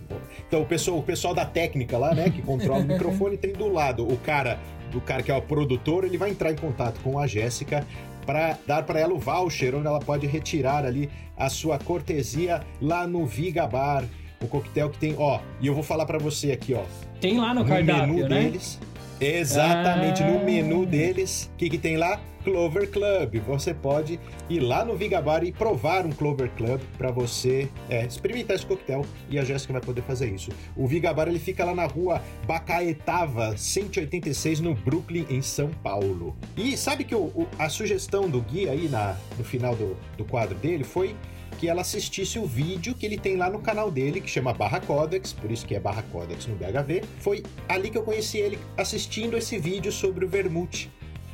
[0.47, 3.71] Então o pessoal, o pessoal da técnica lá, né, que controla o microfone, tem do
[3.71, 4.59] lado o cara,
[4.91, 7.85] do cara que é o produtor, ele vai entrar em contato com a Jéssica
[8.25, 13.05] para dar para ela o voucher onde ela pode retirar ali a sua cortesia lá
[13.05, 14.03] no Viga Bar,
[14.41, 16.81] o coquetel que tem, ó, e eu vou falar para você aqui, ó.
[17.21, 18.43] Tem lá no, no cardápio, menu né?
[18.45, 18.79] deles.
[19.21, 20.27] Exatamente, ah.
[20.27, 22.19] no menu deles, o que, que tem lá?
[22.49, 23.43] Clover Club.
[23.45, 28.55] Você pode ir lá no Vigabar e provar um Clover Club para você é, experimentar
[28.55, 30.49] esse coquetel e a Jéssica vai poder fazer isso.
[30.75, 36.35] O Vigabar ele fica lá na rua Bacaetava 186 no Brooklyn, em São Paulo.
[36.57, 40.25] E sabe que o, o, a sugestão do Gui aí na, no final do, do
[40.25, 41.15] quadro dele foi
[41.59, 44.79] que ela assistisse o vídeo que ele tem lá no canal dele, que chama Barra
[44.79, 47.03] Codex, por isso que é Barra Codex no BHV.
[47.19, 50.89] Foi ali que eu conheci ele assistindo esse vídeo sobre o Vermute.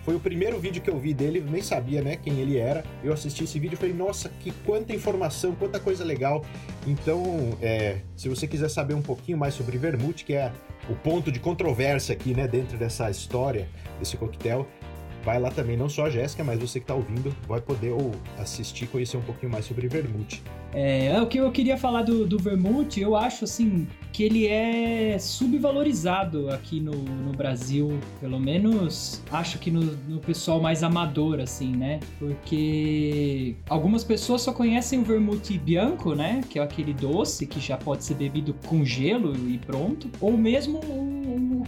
[0.05, 2.83] Foi o primeiro vídeo que eu vi dele, nem sabia, né, quem ele era.
[3.03, 6.45] Eu assisti esse vídeo e falei, nossa, que quanta informação, quanta coisa legal.
[6.85, 10.51] Então, é, se você quiser saber um pouquinho mais sobre vermute, que é
[10.87, 14.67] o ponto de controvérsia aqui, né, dentro dessa história, desse coquetel,
[15.25, 18.11] vai lá também, não só a Jéssica, mas você que está ouvindo vai poder ou
[18.37, 20.43] assistir, conhecer um pouquinho mais sobre vermute.
[20.71, 24.45] É, é, o que eu queria falar do, do vermute, eu acho assim que ele
[24.45, 31.39] é subvalorizado aqui no, no Brasil, pelo menos acho que no, no pessoal mais amador,
[31.39, 32.01] assim, né?
[32.19, 36.41] Porque algumas pessoas só conhecem o vermute bianco, né?
[36.49, 40.81] Que é aquele doce que já pode ser bebido com gelo e pronto, ou mesmo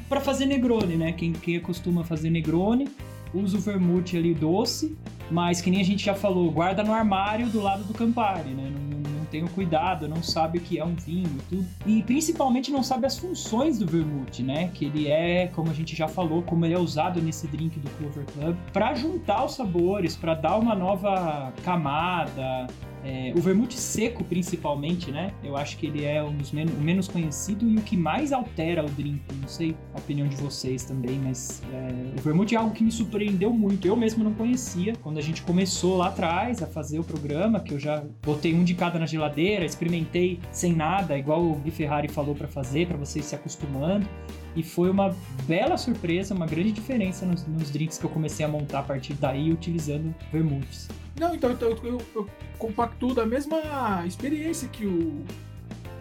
[0.09, 1.13] para fazer Negroni, né?
[1.13, 2.87] Quem, quem costuma fazer Negroni
[3.33, 4.97] usa o vermute ali doce,
[5.29, 8.71] mas que nem a gente já falou, guarda no armário do lado do Campari, né?
[8.73, 11.67] Não, não, não tem o cuidado, não sabe o que é um vinho e tudo.
[11.85, 14.69] E principalmente não sabe as funções do vermute, né?
[14.73, 17.89] Que ele é, como a gente já falou, como ele é usado nesse drink do
[17.91, 22.67] Clover Club, para juntar os sabores, para dar uma nova camada,
[23.07, 25.31] é, o vermute seco, principalmente, né?
[25.41, 28.33] Eu acho que ele é um dos men o menos conhecido e o que mais
[28.33, 29.21] altera o drink.
[29.39, 32.91] Não sei a opinião de vocês também, mas é, o vermute é algo que me
[32.91, 33.87] surpreendeu muito.
[33.87, 34.93] Eu mesmo não conhecia.
[35.01, 38.65] Quando a gente começou lá atrás a fazer o programa, que eu já botei um
[38.65, 42.97] de cada na geladeira, experimentei sem nada, igual o Gui Ferrari falou para fazer, para
[42.97, 44.05] vocês se acostumando.
[44.53, 45.15] E foi uma
[45.47, 49.13] bela surpresa, uma grande diferença nos, nos drinks que eu comecei a montar a partir
[49.13, 50.89] daí utilizando vermutes.
[51.19, 55.25] Não, então, então eu, eu, eu compactuo da mesma experiência que o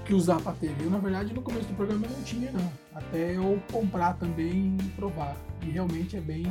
[0.06, 0.84] que o Zappa teve.
[0.84, 2.72] Eu, na verdade, no começo do programa não tinha, não.
[2.94, 5.36] Até eu comprar também e provar.
[5.62, 6.46] E realmente é bem.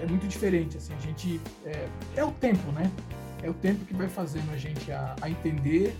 [0.00, 0.94] É muito diferente, assim.
[0.94, 1.40] A gente.
[1.64, 2.90] É, é o tempo, né?
[3.42, 5.94] É o tempo que vai fazendo a gente a, a entender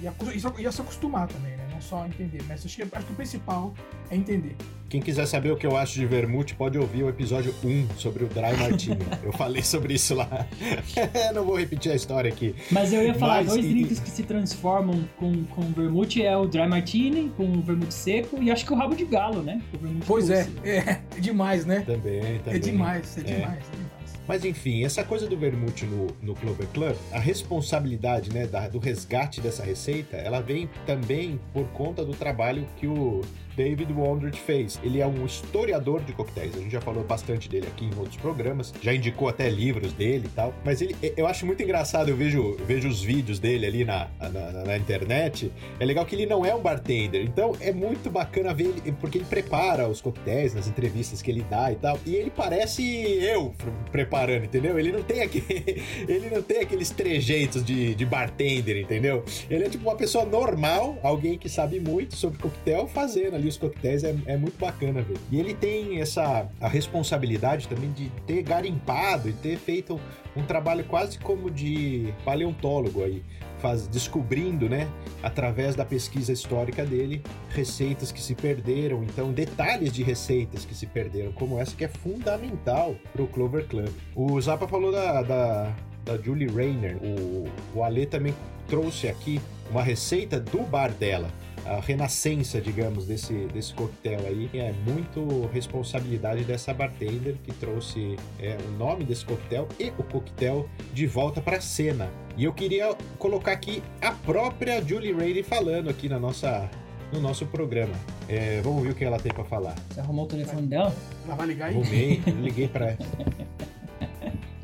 [0.00, 0.12] e a,
[0.58, 1.65] e a se acostumar também, né?
[1.76, 2.42] Não só entender.
[2.48, 3.74] Mas acho que, acho que o principal
[4.10, 4.56] é entender.
[4.88, 8.22] Quem quiser saber o que eu acho de vermute, pode ouvir o episódio 1 sobre
[8.24, 8.98] o Dry Martini.
[9.22, 10.46] eu falei sobre isso lá.
[11.34, 12.54] Não vou repetir a história aqui.
[12.70, 16.36] Mas eu ia falar, Mas, dois e- drinks que se transformam com, com vermute é
[16.36, 19.60] o Dry Martini, com o vermute seco, e acho que o rabo de galo, né?
[20.06, 20.68] Pois é, doce.
[20.68, 20.78] é,
[21.16, 21.80] é demais, né?
[21.80, 22.54] Também, também.
[22.54, 23.24] É demais, é É.
[23.24, 23.85] demais, é demais.
[24.28, 28.78] Mas enfim, essa coisa do vermute no, no Clover Club, a responsabilidade né, da- do
[28.78, 33.20] resgate dessa receita, ela vem também por conta do trabalho que o
[33.56, 34.78] David Wondrich fez.
[34.82, 36.54] Ele é um historiador de coquetéis.
[36.56, 40.24] A gente já falou bastante dele aqui em outros programas, já indicou até livros dele
[40.26, 40.52] e tal.
[40.64, 44.08] Mas ele, eu acho muito engraçado, eu vejo, eu vejo os vídeos dele ali na,
[44.20, 44.28] na,
[44.64, 45.50] na- internet.
[45.80, 49.18] É legal que ele não é um bartender, então é muito bacana ver ele, porque
[49.18, 51.98] ele prepara os coquetéis nas entrevistas que ele dá e tal.
[52.04, 52.82] E ele parece
[53.22, 54.78] eu pre- preparando, entendeu?
[54.78, 59.24] Ele não tem aquele, ele não tem aqueles trejeitos de, de bartender, entendeu?
[59.48, 64.02] Ele é tipo uma pessoa normal, alguém que sabe muito sobre coquetel, fazendo ali coquetéis.
[64.02, 65.18] É, é muito bacana ver.
[65.30, 70.00] E ele tem essa a responsabilidade também de ter garimpado e ter feito
[70.34, 73.22] um trabalho quase como de paleontólogo aí.
[73.58, 74.86] Faz, descobrindo, né,
[75.22, 80.86] através da pesquisa histórica dele, receitas que se perderam, então detalhes de receitas que se
[80.86, 83.88] perderam, como essa que é fundamental para o Clover Club.
[84.14, 88.34] O Zappa falou da, da, da Julie Rayner, o, o Ale também
[88.68, 91.28] trouxe aqui uma receita do bar dela.
[91.68, 98.56] A renascença, digamos, desse, desse coquetel aí é muito responsabilidade dessa bartender que trouxe é,
[98.68, 102.08] o nome desse coquetel e o coquetel de volta para a cena.
[102.36, 106.70] E eu queria colocar aqui a própria Julie Rayner falando aqui na nossa,
[107.12, 107.94] no nosso programa.
[108.28, 109.74] É, vamos ver o que ela tem para falar.
[109.90, 110.94] Você arrumou o telefone dela?
[111.24, 111.74] Ela vai ligar aí?
[111.74, 112.98] Arrumei, liguei para ela.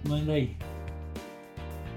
[0.09, 0.57] Manda aí.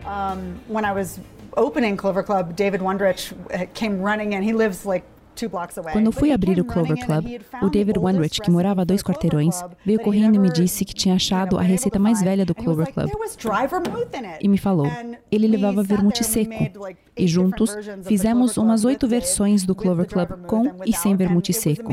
[0.03, 1.19] Um, when I was
[1.55, 5.91] opening Clover Club, David Wondrich uh, came running and he lives like two blocks away.
[5.91, 7.25] Quando fui abrir o Clover in Club,
[7.61, 10.93] o David Wondrich, que morava a recipe dois quarteirões, veio correndo e me disse que
[10.93, 13.07] tinha achado a receita mais velha do Clover Club.
[13.07, 14.87] "There was dry vermouth in it." E me falou.
[15.31, 16.53] Ele levava vermute seco.
[17.17, 21.91] E juntos fizemos umas oito versões do Clover Club com e sem vermute seco.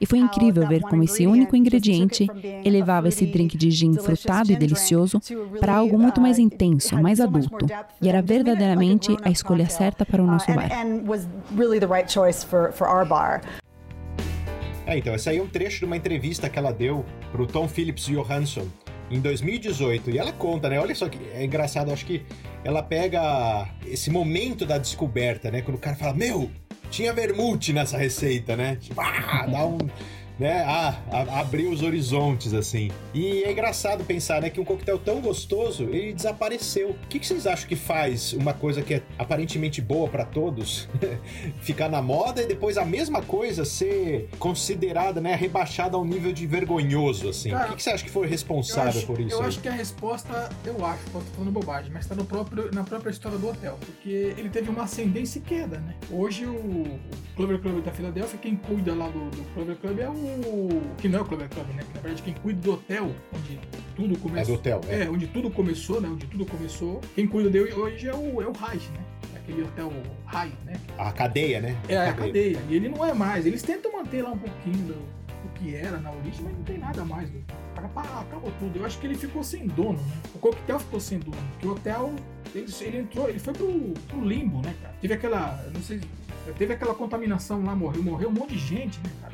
[0.00, 2.26] E foi incrível ver como esse único ingrediente
[2.64, 5.20] elevava esse drink de gin frutado e delicioso
[5.60, 7.66] para algo muito mais uh, intenso, mais adulto.
[8.00, 10.72] E era verdadeiramente a escolha certa para o nosso Uh, and- bar.
[10.72, 13.42] And was really the right choice for, for our bar.
[14.86, 17.68] É, então, esse aí é um trecho de uma entrevista que ela deu pro Tom
[17.68, 18.66] Phillips Johansson
[19.12, 20.10] em 2018.
[20.10, 20.80] E ela conta, né?
[20.80, 22.24] Olha só que é engraçado, acho que
[22.64, 25.62] ela pega esse momento da descoberta, né?
[25.62, 26.50] Quando o cara fala, meu,
[26.90, 28.76] tinha vermute nessa receita, né?
[28.76, 29.78] Tipo, ah, dá um.
[30.42, 30.64] Né?
[30.66, 32.90] Ah, a- abriu os horizontes, assim.
[33.14, 36.90] E é engraçado pensar, né, que um coquetel tão gostoso, ele desapareceu.
[36.90, 40.88] O que, que vocês acham que faz uma coisa que é aparentemente boa pra todos
[41.62, 46.44] ficar na moda e depois a mesma coisa ser considerada, né, rebaixada ao nível de
[46.44, 47.50] vergonhoso, assim?
[47.50, 49.36] Cara, o que, que você acha que foi responsável acho, por isso?
[49.36, 49.46] eu aí?
[49.46, 52.82] acho que a resposta, eu acho, posso estar falando bobagem, mas está no próprio, na
[52.82, 55.94] própria história do hotel, porque ele teve uma ascendência e queda, né?
[56.10, 57.00] Hoje o, o
[57.36, 60.31] Clover Club da Filadélfia, quem cuida lá do, do Clover Club é o.
[60.98, 61.82] que não é o Clover Club, né?
[61.82, 63.58] Que, na verdade, quem cuida do hotel, onde
[63.96, 64.54] tudo É começou.
[64.54, 65.02] do hotel, é.
[65.04, 66.08] É, onde tudo começou, né?
[66.08, 67.00] Onde tudo começou.
[67.14, 69.00] Quem cuida dele hoje é o, é o Reich, né?
[69.36, 69.92] Aquele hotel
[70.26, 70.74] High, né?
[70.96, 71.76] A cadeia, né?
[71.88, 72.58] É a cadeia.
[72.68, 73.44] E ele não é mais.
[73.44, 76.78] Eles tentam manter lá um pouquinho do, do que era na origem, mas não tem
[76.78, 77.28] nada mais.
[77.28, 77.40] né?
[77.76, 78.78] Acabou, tudo.
[78.78, 80.14] Eu acho que ele ficou sem dono, né?
[80.34, 81.36] O coquetel ficou sem dono.
[81.52, 82.12] Porque o hotel,
[82.54, 83.68] ele, ele entrou, ele foi pro,
[84.08, 84.94] pro limbo, né, cara?
[85.00, 85.60] Teve aquela.
[85.74, 86.00] Não sei.
[86.56, 89.32] Teve aquela contaminação lá, morreu, morreu um monte de gente, né, cara?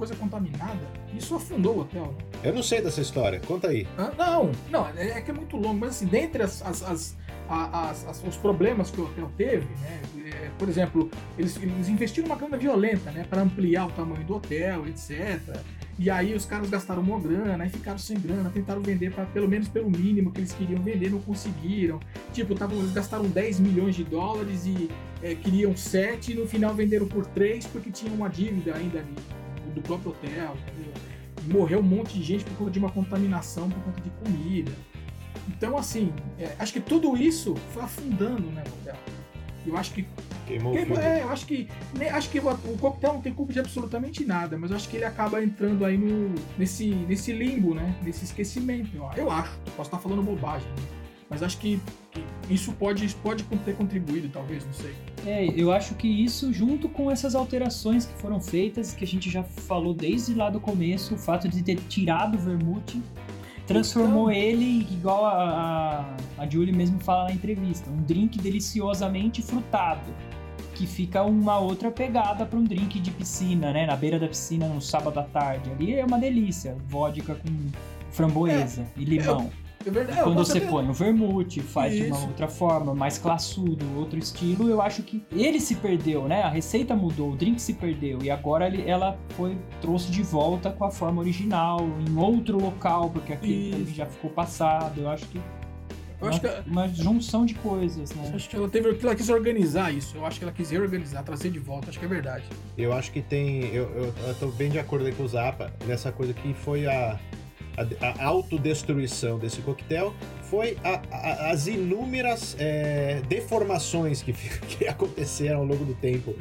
[0.00, 0.80] Coisa, contaminada.
[1.14, 2.24] Isso afundou o hotel, né?
[2.42, 3.86] Eu não sei dessa história, conta aí.
[3.98, 4.10] Hã?
[4.16, 8.24] Não, não, é, é que é muito longo, mas assim, dentre as, as- as- as-
[8.26, 10.00] os problemas que o hotel teve, né?
[10.24, 13.26] é, por exemplo, eles, eles investiram uma grana violenta, né?
[13.28, 15.38] Para ampliar o tamanho do hotel, etc.
[15.98, 19.46] E aí os caras gastaram uma grana, aí ficaram sem grana, tentaram vender para pelo
[19.48, 22.00] menos pelo mínimo que eles queriam vender, não conseguiram.
[22.32, 24.88] Tipo, tavam, eles gastaram 10 milhões de dólares e
[25.22, 29.14] é, queriam 7 e no final venderam por 3 porque tinham uma dívida ainda ali
[29.70, 30.92] do próprio hotel, entendeu?
[31.46, 34.72] morreu um monte de gente por conta de uma contaminação por conta de comida.
[35.48, 38.96] Então, assim, é, acho que tudo isso foi afundando né, o hotel.
[39.66, 40.06] Eu acho que.
[40.46, 40.96] Queimou filme.
[40.96, 41.68] é, eu acho que.
[41.94, 44.88] né, acho que o, o coquetel não tem culpa de absolutamente nada, mas eu acho
[44.88, 47.94] que ele acaba entrando aí no, nesse, nesse limbo, né?
[48.02, 48.96] Nesse esquecimento.
[48.96, 49.52] Eu, eu acho.
[49.76, 50.68] Posso estar falando bobagem.
[50.68, 50.99] né?
[51.30, 54.92] Mas acho que, que isso pode, pode ter contribuído, talvez, não sei.
[55.24, 59.30] É, eu acho que isso, junto com essas alterações que foram feitas, que a gente
[59.30, 63.00] já falou desde lá do começo, o fato de ter tirado o vermute,
[63.66, 69.40] transformou Então- ele, igual a, a, a Julie mesmo fala na entrevista, um drink deliciosamente
[69.40, 70.12] frutado.
[70.74, 73.84] Que fica uma outra pegada para um drink de piscina, né?
[73.84, 75.70] Na beira da piscina, no sábado à tarde.
[75.70, 76.74] Ali é uma delícia.
[76.88, 77.50] Vodka com
[78.10, 79.50] framboesa e limão.
[79.84, 80.22] É verdade.
[80.22, 82.26] Quando você põe o vermute, faz de uma Isso.
[82.26, 86.42] outra forma, mais classudo, outro estilo, eu acho que ele se perdeu, né?
[86.42, 90.70] A receita mudou, o drink se perdeu e agora ele- ela foi trouxe de volta
[90.70, 93.94] com a forma original em outro local, porque aquele Isso.
[93.94, 95.00] já ficou passado.
[95.00, 95.40] Eu acho que
[96.20, 98.30] Eu acho que, uma, uma junção de coisas, né?
[98.34, 100.14] acho que ela, teve, ela quis organizar isso.
[100.18, 101.88] Eu acho que ela quis reorganizar, trazer de volta.
[101.88, 102.44] Acho que é verdade.
[102.76, 103.64] Eu acho que tem.
[103.74, 106.86] Eu, eu, eu tô bem de acordo aí com o Zapa nessa coisa que foi
[106.86, 107.18] a,
[107.76, 110.14] a, a autodestruição desse coquetel.
[110.42, 114.32] Foi a- a- as inúmeras é, deformações que,
[114.66, 116.34] que aconteceram ao longo do tempo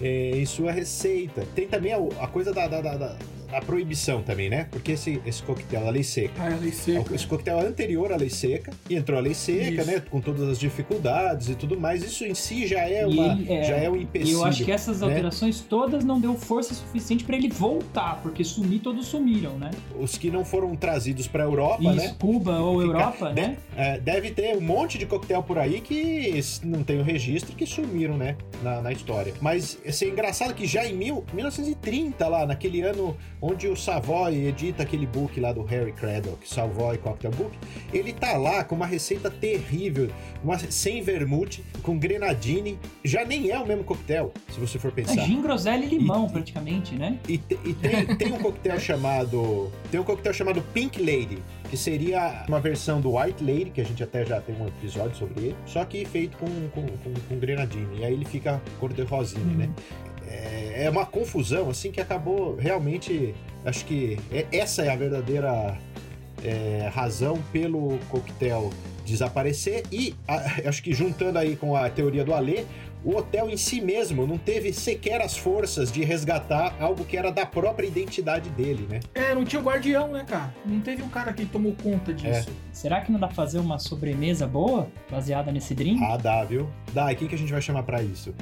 [0.00, 1.44] é, em sua receita.
[1.54, 1.98] Tem também a,
[2.28, 3.16] coisa da, da, da-
[3.50, 4.66] da proibição também, né?
[4.70, 6.32] Porque esse, esse coquetel, a lei seca.
[6.38, 7.14] Ah, é seca.
[7.14, 9.86] Esse coquetel é anterior à lei seca, e entrou a lei seca, Isso.
[9.90, 10.02] né?
[10.10, 12.02] Com todas as dificuldades e tudo mais.
[12.02, 14.38] Isso em si já é, E uma, ele- é, já é um E empecilho.
[14.38, 15.06] eu acho que essas né?
[15.06, 19.70] alterações todas não deu força suficiente pra ele voltar, porque sumir todos sumiram, né?
[19.98, 22.16] Os que não foram trazidos para a Europa, Isso, né?
[22.18, 23.56] Cuba ou Fica- Europa, né?
[23.76, 27.66] É, deve ter um monte de coquetel por aí que não tem o registro que
[27.66, 28.36] sumiram, né?
[28.62, 29.32] Na, na história.
[29.40, 34.46] Mas assim, é engraçado que já em mil, 1930, lá, naquele ano onde o Savoy
[34.46, 37.56] edita aquele book lá do Harry Craddock, Savoy Cocktail Book,
[37.92, 40.10] ele tá lá com uma receita terrível,
[40.42, 42.78] uma, sem vermute, com grenadine.
[43.04, 45.24] Já nem é o mesmo coquetel, se você for É pensar.
[45.24, 47.18] gin, groselha e limão, E- praticamente, né?
[47.28, 47.34] E,
[47.64, 49.70] e tem, tem um coquetel chamado.
[49.90, 51.38] Tem um coquetel chamado Pink Lady,
[51.70, 55.16] que seria uma versão do White Lady, que a gente até já tem um episódio
[55.16, 57.98] sobre ele, só que feito com, com, com, com grenadine.
[58.00, 59.54] E aí ele fica cor de rosinha, Uhum.
[59.54, 59.70] né?
[60.30, 63.34] É, é uma confusão, assim, que acabou realmente.
[63.64, 65.76] Acho que é- essa é a verdadeira
[66.44, 68.70] é, razão pelo coquetel
[69.04, 69.82] desaparecer.
[69.90, 72.64] E a- acho que juntando aí com a teoria do Alê,
[73.04, 77.30] o hotel em si mesmo não teve sequer as forças de resgatar algo que era
[77.32, 79.00] da própria identidade dele, né?
[79.14, 80.54] É, não tinha o guardião, né, cara?
[80.64, 82.48] Não teve um cara que tomou conta disso.
[82.72, 86.00] Será que não dá pra fazer uma sobremesa boa, baseada nesse drink?
[86.04, 86.68] Ah, dá, viu?
[86.92, 88.32] Dá, e quem que a gente vai chamar pra isso?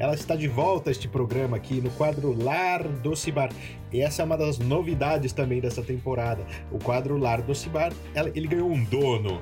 [0.00, 3.50] Ela está de volta a este programa aqui no quadro Lar Doce Bar.
[3.92, 6.42] E essa é uma das novidades também dessa temporada.
[6.72, 9.38] O quadro Lar Doce Bar, ela- ele ganhou um dono.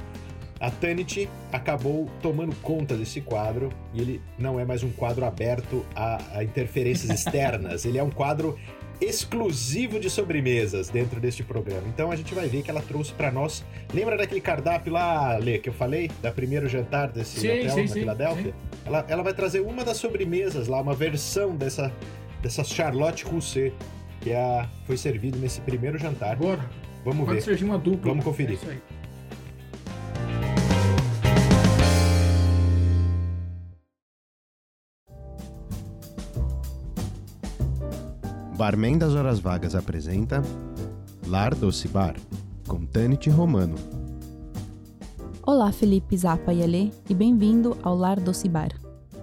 [0.61, 5.87] A Tanit acabou tomando conta desse quadro e ele não é mais um quadro aberto
[5.95, 7.85] a, a interferências externas.
[7.85, 8.59] ele é um quadro
[9.01, 11.87] exclusivo de sobremesas dentro deste programa.
[11.89, 13.65] Então a gente vai ver que ela trouxe pra nós.
[13.93, 16.11] Lembra daquele cardápio lá, Lê, que eu falei?
[16.21, 18.55] Da primeiro jantar desse Sim, hotel sim, na sim, Filadélfia?
[18.85, 21.93] Ela, ela vai trazer uma das sobremesas lá, uma versão dessa,
[22.43, 23.73] dessa Charlotte Rousset,
[24.21, 26.33] que é a, foi servido nesse primeiro jantar.
[26.33, 26.69] Agora,
[27.05, 27.43] Vamos pode ver.
[27.43, 28.11] surgir uma dupla.
[28.11, 28.59] Vamos conferir.
[28.67, 28.98] É
[38.59, 40.43] Barman das Horas Vagas apresenta
[41.29, 42.17] Lar Doce Bar,
[42.67, 43.77] com Tanit Romano.
[45.47, 48.71] Olá, Felipe Zappa e Alê, e bem-vindo ao Lar Doce Bar.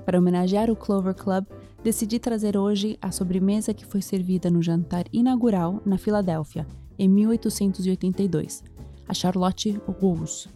[0.06, 1.44] Para homenagear o Clover Club,
[1.84, 6.66] decidi trazer hoje a sobremesa que foi servida no jantar inaugural na Filadélfia,
[6.98, 8.64] em 1882,
[9.06, 10.48] a Charlotte Russe.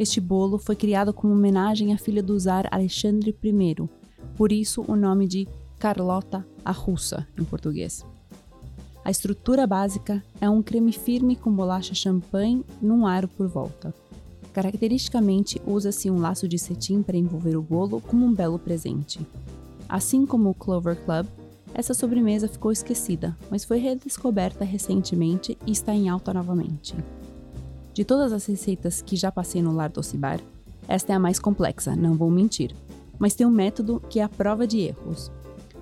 [0.00, 3.88] Este bolo foi criado como homenagem à filha do czar Alexandre I,
[4.34, 5.46] por isso o nome de
[5.78, 8.02] Carlota a Russa em português.
[9.04, 13.92] A estrutura básica é um creme firme com bolacha champanhe num aro por volta.
[14.54, 19.20] Caracteristicamente, usa-se um laço de cetim para envolver o bolo como um belo presente.
[19.86, 21.26] Assim como o Clover Club,
[21.74, 26.96] essa sobremesa ficou esquecida, mas foi redescoberta recentemente e está em alta novamente.
[28.00, 30.40] De todas as receitas que já passei no Lar Doce Bar,
[30.88, 32.74] esta é a mais complexa, não vou mentir,
[33.18, 35.30] mas tem um método que é a prova de erros.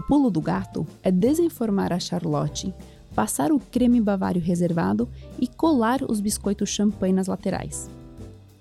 [0.01, 2.75] O pulo do gato é desenformar a Charlotte,
[3.15, 5.07] passar o creme bavário reservado
[5.39, 7.87] e colar os biscoitos champanhe nas laterais.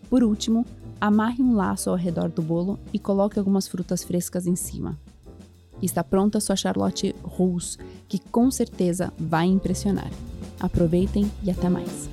[0.09, 0.65] Por último,
[0.99, 4.99] amarre um laço ao redor do bolo e coloque algumas frutas frescas em cima.
[5.81, 10.11] Está pronta sua Charlotte Russe, que com certeza vai impressionar.
[10.59, 12.09] Aproveitem e até mais!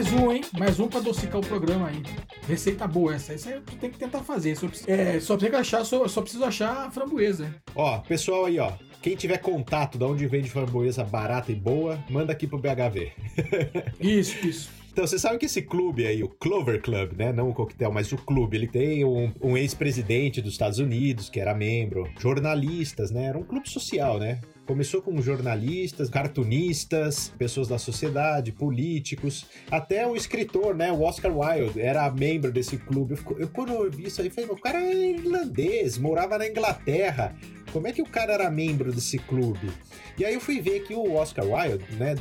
[0.00, 0.40] Mais um, hein?
[0.58, 2.02] Mais um pra adocicar o programa aí.
[2.48, 3.34] Receita boa essa.
[3.34, 4.56] Essa aí tu tem que tentar fazer.
[4.56, 7.54] Só, é, só, precisa achar, só, só preciso achar a framboesa.
[7.74, 8.72] Ó, pessoal aí, ó.
[9.02, 13.12] Quem tiver contato de onde vende framboesa barata e boa, manda aqui pro BHV.
[14.00, 14.70] Isso, isso.
[15.00, 17.32] Então, você sabe que esse clube aí, o Clover Club, né?
[17.32, 21.40] Não o coquetel, mas o clube, ele tem um, um ex-presidente dos Estados Unidos, que
[21.40, 23.24] era membro, jornalistas, né?
[23.24, 24.42] Era um clube social, né?
[24.66, 30.92] Começou com jornalistas, cartunistas, pessoas da sociedade, políticos, até o escritor, né?
[30.92, 33.14] O Oscar Wilde era membro desse clube.
[33.14, 37.34] Eu, eu, quando eu vi isso aí, falei, o cara é irlandês, morava na Inglaterra.
[37.72, 39.70] Como é que o cara era membro desse clube?
[40.18, 42.16] E aí eu fui ver que o Oscar Wilde, né,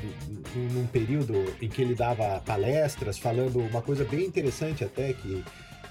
[0.73, 5.43] num período em que ele dava palestras falando uma coisa bem interessante até que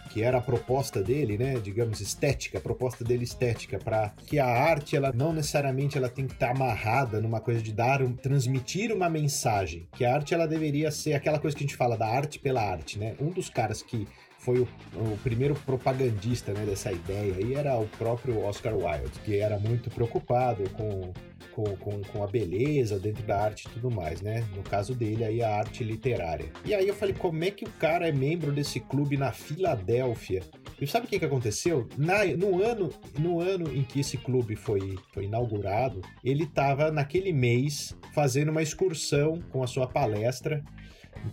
[0.08, 4.46] que era a proposta dele, né, digamos estética, a proposta dele estética para que a
[4.46, 8.90] arte ela não necessariamente ela tem que estar amarrada numa coisa de dar um, transmitir
[8.90, 12.08] uma mensagem, que a arte ela deveria ser aquela coisa que a gente fala da
[12.08, 13.14] arte pela arte, né?
[13.20, 14.08] Um dos caras que
[14.48, 19.36] foi o, o primeiro propagandista né, dessa ideia aí era o próprio Oscar Wilde, que
[19.36, 21.12] era muito preocupado com,
[21.52, 24.42] com, com, com a beleza dentro da arte e tudo mais, né?
[24.56, 26.46] No caso dele aí a arte literária.
[26.64, 30.42] E aí eu falei, como é que o cara é membro desse clube na Filadélfia?
[30.80, 31.86] E sabe o que, que aconteceu?
[31.98, 32.88] Na- no, ano,
[33.18, 38.62] no ano em que esse clube foi, foi inaugurado, ele estava naquele mês fazendo uma
[38.62, 40.64] excursão com a sua palestra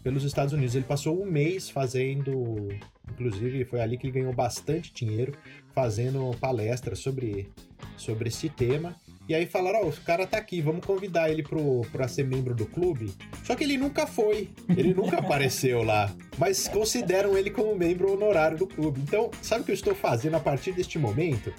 [0.04, 0.76] pelos Estados Unidos.
[0.76, 2.70] Ele passou um mês fazendo.
[3.12, 5.34] Inclusive, foi ali que ele ganhou bastante dinheiro
[5.74, 7.50] fazendo palestras sobre,
[7.98, 8.96] sobre esse tema.
[9.28, 12.54] E aí falaram, ó, o cara tá aqui, vamos convidar ele pro, pra ser membro
[12.54, 13.12] do clube.
[13.44, 16.14] Só que ele nunca foi, ele nunca apareceu lá.
[16.38, 19.02] Mas consideram ele como membro honorário do clube.
[19.02, 21.52] Então, sabe o que eu estou fazendo a partir deste momento?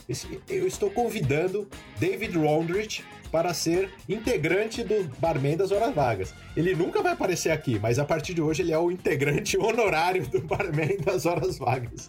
[0.48, 1.68] Eu estou convidando
[1.98, 6.34] David Rondrich para ser integrante do Barman das Horas Vagas.
[6.56, 10.26] Ele nunca vai aparecer aqui, mas a partir de hoje ele é o integrante honorário
[10.26, 12.08] do Barman das Horas Vagas.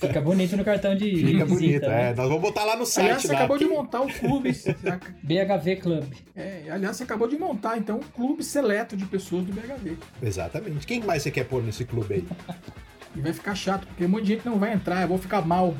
[0.00, 2.10] Fica bonito no cartão de, Fica visita, bonito, né?
[2.10, 2.14] é.
[2.14, 3.04] Nós vamos botar lá no site.
[3.06, 4.52] Aliás, você lá, acabou de montar o clube.
[5.22, 6.04] BHV Club.
[6.34, 9.96] É, aliás, você acabou de montar, então, um clube seleto de pessoas do BHV.
[10.22, 10.86] Exatamente.
[10.86, 12.24] Quem mais você quer pôr nesse clube aí?
[13.16, 15.40] E vai ficar chato, porque um monte de gente não vai entrar, eu vou ficar
[15.46, 15.72] mal.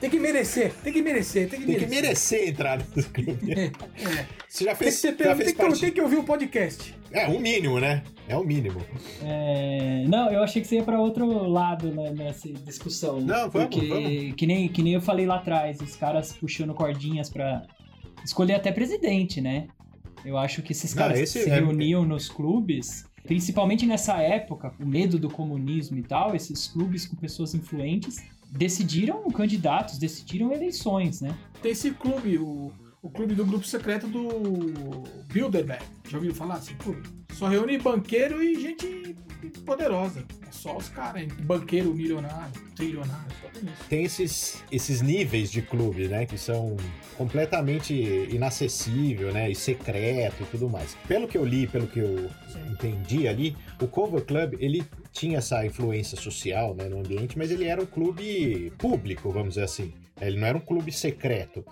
[0.00, 2.02] Tem que merecer, tem que merecer, tem que Tem que merecer.
[2.02, 3.52] merecer entrar nesse clube.
[3.52, 3.70] É,
[4.48, 5.80] Você já tem, fez, que ter- já tem fez que- parte...
[5.80, 6.94] tem que ouvir o podcast.
[7.12, 8.02] É, o mínimo, né?
[8.26, 8.80] É o mínimo.
[9.22, 13.20] É, Não, eu achei que você ia pra outro lado né, nessa discussão.
[13.20, 14.34] Não, vamos, Porque, vamos.
[14.34, 17.62] Que, nem, que nem eu falei lá atrás, os caras puxando cordinhas pra
[18.24, 19.68] escolher até presidente, né?
[20.24, 24.74] Eu acho que esses Não, caras esse se é- reuniam nos clubes, principalmente nessa época,
[24.80, 31.20] o medo do comunismo e tal, esses clubes com pessoas influentes decidiram candidatos, decidiram eleições,
[31.20, 31.36] né?
[31.62, 35.84] Tem esse clube, o, o clube do grupo secreto do Bilderberg.
[36.08, 37.21] Já ouviu falar desse clube?
[37.32, 39.16] Só reúne banqueiro e gente
[39.64, 40.24] poderosa.
[40.46, 43.84] É só os caras, banqueiro milionário, trilionário, só tem isso.
[43.88, 46.26] Tem esses, esses níveis de clube, né?
[46.26, 46.76] Que são
[47.16, 47.94] completamente
[48.30, 49.50] inacessível, né?
[49.50, 50.96] E secreto e tudo mais.
[51.08, 52.30] Pelo que eu li, pelo que eu
[52.70, 57.64] entendi ali, o Cover Club, ele tinha essa influência social né, no ambiente, mas ele
[57.64, 59.92] era um clube público, vamos dizer assim.
[60.20, 61.64] Ele não era um clube secreto.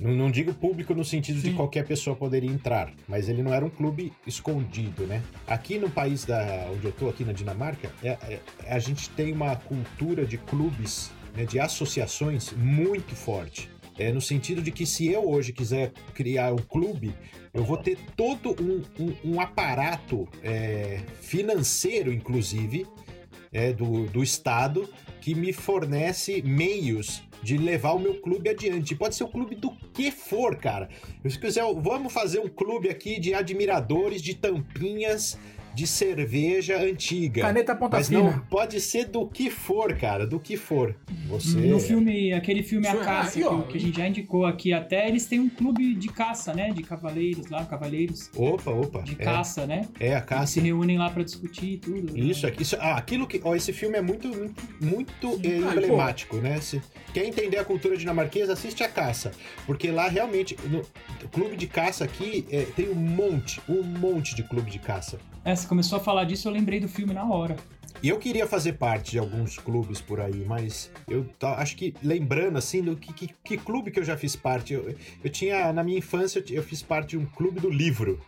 [0.00, 1.54] Não, não digo público no sentido de Sim.
[1.54, 5.22] qualquer pessoa poderia entrar, mas ele não era um clube escondido, né?
[5.46, 9.32] Aqui no país da, onde eu tô, aqui na Dinamarca, é- é- a gente tem
[9.32, 13.68] uma cultura de clubes, né, de associações muito forte.
[13.98, 17.14] É, no sentido de que se eu hoje quiser criar um clube,
[17.52, 22.86] eu vou ter todo um, um- um aparato é, financeiro, inclusive,
[23.52, 24.88] é, do, do Estado,
[25.20, 28.94] que me fornece meios de levar o meu clube adiante.
[28.94, 30.88] Pode ser o clube do que for, cara.
[31.28, 35.38] Se quiser, vamos fazer um clube aqui de admiradores de tampinhas
[35.74, 37.42] de cerveja antiga.
[37.42, 38.22] Caneta ponta Mas fina.
[38.22, 40.96] não, pode ser do que for, cara, do que for.
[41.28, 41.56] Você.
[41.58, 45.08] No filme, aquele filme A é- Caça, que, que a gente já indicou aqui até,
[45.08, 46.70] eles têm um clube de caça, né?
[46.70, 49.02] De cavaleiros lá, cavaleiros Opa, opa.
[49.02, 49.88] de é, caça, né?
[49.98, 50.46] é, a Eles caça.
[50.54, 52.12] se reúnem lá pra discutir tudo.
[52.12, 52.18] né?
[52.18, 55.72] Isso aqui, isso, ah, aquilo que, ó, esse filme é muito, muito, muito eh, Ah,
[55.74, 56.60] emblemático, né?
[56.60, 56.80] Se
[57.14, 59.30] quer entender a cultura dinamarquesa, assiste a caça,
[59.66, 60.82] porque lá realmente no
[61.28, 65.18] clube de caça aqui eh, tem um monte, um monte de clube de caça.
[65.44, 67.56] É, você começou a falar disso, eu lembrei do filme na hora.
[68.02, 71.94] E eu queria fazer parte de alguns clubes por aí, mas eu tá- acho que
[72.02, 75.72] lembrando assim do que, que, que clube que eu já fiz parte, eu, eu tinha
[75.72, 78.20] na minha infância eu eu fiz parte de um clube do livro.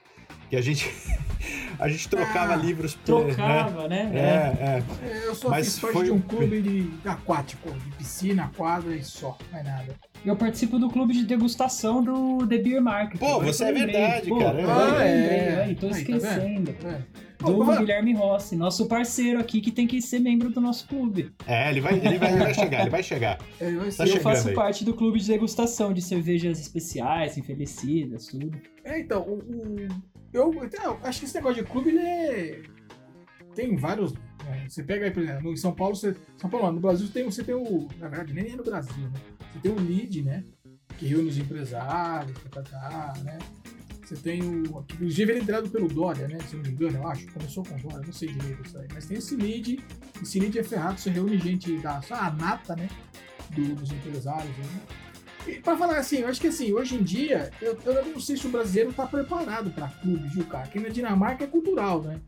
[0.53, 0.87] Que a gente
[1.81, 3.33] a gente trocava Ah, livros por, né?
[3.33, 4.11] Trocava, né?
[4.13, 4.83] É, é.
[5.11, 8.95] É, Eu só Mas fiz parte foi de um- clube de aquático, de piscina, quadra
[8.95, 9.95] e só, mais nada.
[10.23, 13.19] Eu participo do clube de degustação do The Beer Market.
[13.19, 14.91] Pô, Agora você é verdade, Pô, cara, é verdade.
[14.91, 15.63] lembrei, É.
[15.65, 16.77] aí, tô Aí, tá esquecendo.
[16.85, 17.01] É.
[17.43, 21.33] Do vai- Guilherme Rossi, nosso parceiro aqui, que tem que ser membro do nosso clube.
[21.47, 23.39] É, ele vai, ele vai, ele vai chegar, ele vai chegar.
[23.59, 24.55] É, vai Tá eu faço aí.
[24.55, 28.53] parte do clube de degustação de cervejas especiais, envelhecidas, tudo.
[28.85, 29.89] É, então, o, o-
[30.33, 32.63] eu, então, acho que esse negócio de clube, ele é...
[33.55, 34.15] Tem vários...
[34.45, 37.25] né, Você pega aí, por exemplo, em São Paulo, você, São Paulo, no Brasil tem,
[37.25, 37.89] você tem o...
[37.99, 39.21] Na verdade, nem é no Brasil, né?
[39.53, 40.45] Você tem o LEAD, né?
[40.97, 43.39] Que reúne os empresários, tá, tá, né?
[44.05, 44.85] Você tem o...
[44.95, 46.39] Inclusive, ele é pelo Dória, né?
[46.49, 47.27] Se não me engano, eu acho.
[47.33, 48.89] Começou com o Dória, não sei direito isso aí.
[48.93, 49.79] Mas tem esse LEAD.
[50.23, 52.01] Esse LEAD é ferrado, você reúne gente da...
[52.03, 52.89] Só a nata, né?
[53.51, 54.81] Do- dos empresários, né?
[55.63, 58.47] Pra falar assim, eu acho que assim, hoje em dia, eu, eu não sei se
[58.47, 60.65] o brasileiro tá preparado pra clube, viu, cara?
[60.65, 62.21] Aqui na Dinamarca é cultural, né?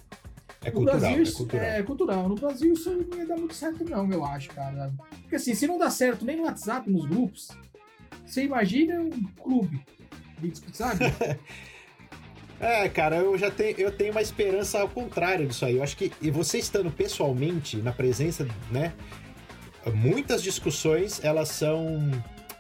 [0.63, 1.65] É No cultural, Brasil, é cultural.
[1.67, 2.29] É cultural.
[2.29, 4.93] No Brasil isso não ia dar muito certo, não, eu acho, cara.
[5.23, 7.49] Porque assim, se não dá certo nem no WhatsApp, nos grupos,
[8.25, 9.85] você imagina um clube.
[10.73, 11.05] Sabe?
[12.61, 15.77] É, cara, eu já tenho, eu tenho uma esperança ao contrário disso aí.
[15.77, 18.95] Eu acho que e você estando pessoalmente na presença, né?
[19.93, 22.11] Muitas discussões elas são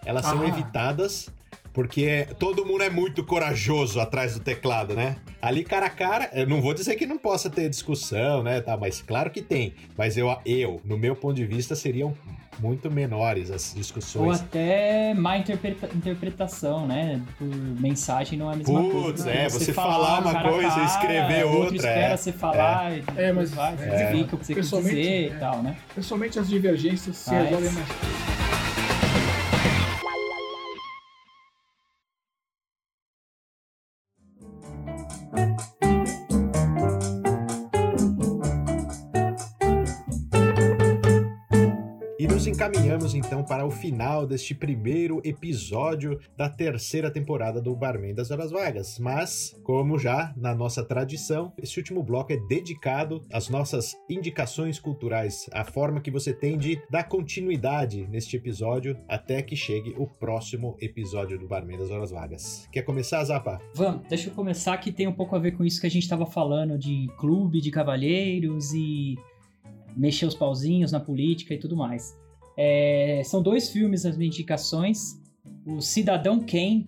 [0.05, 0.49] elas são Ah.
[0.49, 1.29] evitadas
[1.73, 5.17] porque todo mundo é muito corajoso atrás do teclado, né?
[5.43, 8.77] Ali cara a cara, eu não vou dizer que não possa ter discussão, né, tá,
[8.77, 9.75] mas claro que tem.
[9.99, 12.15] Mas eu eu, no meu ponto de vista, seriam
[12.61, 14.41] muito menores as Ou discussões.
[14.41, 17.21] até má interpreta- interpretação, né?
[17.37, 19.31] Por mensagem não é a mesma Putz, coisa.
[19.33, 22.17] é, você falar uma cara coisa e escrever o outro outra, espera é.
[22.17, 24.05] você falar e É, mas- vai, é.
[24.05, 25.27] explica o que você quer Pessoalmente, dizer é.
[25.27, 25.77] e tal, né?
[25.93, 28.54] Pessoalmente as divergências se resolvem mais.
[35.37, 35.74] うん。
[42.55, 48.97] Encaminhamos então para o final deste primeiro episódio da terceira temporada do Barman das Horas Vagas.
[49.01, 55.51] Mas, como já na nossa tradição, esse último bloco é dedicado às nossas indicações culturais,
[55.53, 60.77] a forma que você tem de dar continuidade neste episódio até que chegue o próximo
[60.81, 62.69] episódio do Barman das Horas Vagas.
[62.71, 63.61] Quer começar, Zapa?
[63.75, 66.09] Vamos, deixa eu começar que tem um pouco a ver com isso que a gente
[66.09, 69.17] tava falando de clube de cavalheiros e
[69.97, 72.17] mexer os pauzinhos na política e tudo mais.
[72.57, 75.21] É, são dois filmes as minhas indicações.
[75.67, 76.87] O Cidadão Kane,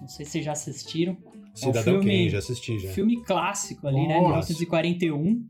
[0.00, 1.16] não sei se vocês já assistiram.
[1.54, 2.88] Cidadão filme- Kane, já assisti já.
[2.90, 4.20] Filme clássico ali, né?
[4.20, 4.52] Nossa.
[4.52, 5.46] 1941.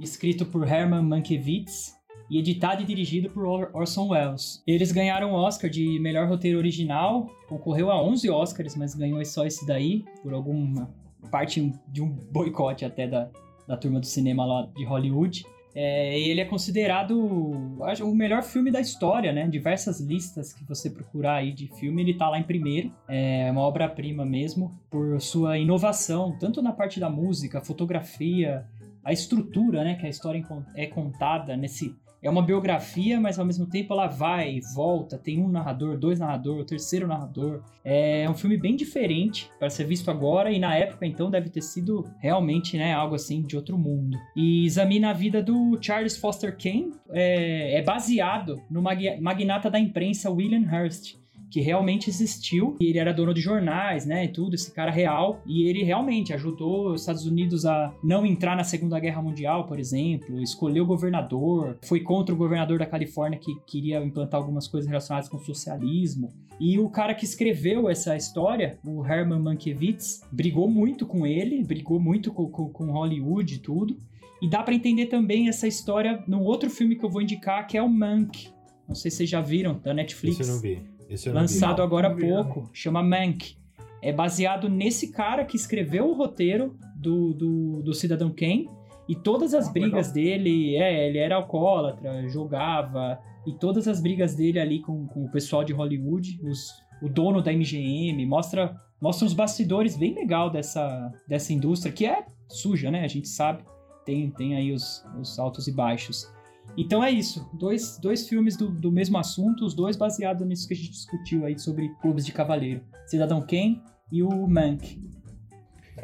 [0.00, 1.94] Escrito por Herman Mankiewicz
[2.30, 4.62] e editado e dirigido por Or- Orson Welles.
[4.66, 9.44] Eles ganharam o Oscar de melhor roteiro original, concorreu a 11 Oscars, mas ganhou só
[9.46, 10.90] esse daí, por alguma
[11.30, 13.30] parte de um boicote até da,
[13.68, 15.44] da turma do cinema lá de Hollywood.
[15.74, 19.48] É, ele é considerado acho, o melhor filme da história, né?
[19.48, 22.92] Diversas listas que você procurar aí de filme, ele tá lá em primeiro.
[23.08, 28.64] É uma obra-prima mesmo, por sua inovação, tanto na parte da música, fotografia,
[29.04, 30.42] a estrutura, né, que a história
[30.74, 31.94] é contada nesse
[32.24, 35.18] é uma biografia, mas ao mesmo tempo ela vai e volta.
[35.18, 37.62] Tem um narrador, dois narradores, o terceiro narrador.
[37.84, 41.60] É um filme bem diferente para ser visto agora e na época então deve ter
[41.60, 44.18] sido realmente né, algo assim de outro mundo.
[44.34, 46.94] E examina a vida do Charles Foster Kane.
[47.10, 52.76] É, é baseado no magnata da imprensa William Hearst que realmente existiu.
[52.80, 54.24] E ele era dono de jornais, né?
[54.24, 55.40] E tudo, esse cara real.
[55.46, 59.78] E ele realmente ajudou os Estados Unidos a não entrar na Segunda Guerra Mundial, por
[59.78, 60.40] exemplo.
[60.40, 61.78] Escolheu governador.
[61.84, 66.32] Foi contra o governador da Califórnia que queria implantar algumas coisas relacionadas com o socialismo.
[66.60, 71.98] E o cara que escreveu essa história, o Herman Mankiewicz, brigou muito com ele, brigou
[71.98, 74.00] muito com, com, com Hollywood e tudo.
[74.40, 77.76] E dá para entender também essa história num outro filme que eu vou indicar, que
[77.76, 78.48] é o Mank.
[78.86, 80.38] Não sei se vocês já viram, da Netflix.
[80.38, 80.93] Isso eu não vi
[81.32, 83.56] lançado agora há pouco, chama Mank.
[84.02, 88.68] É baseado nesse cara que escreveu o roteiro do, do, do Cidadão Kane.
[89.08, 94.34] E todas as ah, brigas dele, é, ele era alcoólatra, jogava, e todas as brigas
[94.34, 96.70] dele ali com, com o pessoal de Hollywood, os,
[97.02, 102.24] o dono da MGM, mostra, mostra uns bastidores bem legal dessa, dessa indústria, que é
[102.48, 103.04] suja, né?
[103.04, 103.62] A gente sabe,
[104.04, 106.32] tem, tem aí os, os altos e baixos.
[106.76, 107.48] Então é isso.
[107.52, 111.44] Dois, dois filmes do, do mesmo assunto, os dois baseados nisso que a gente discutiu
[111.44, 112.82] aí sobre clubes de cavaleiro.
[113.06, 115.00] Cidadão Kane e o Mank.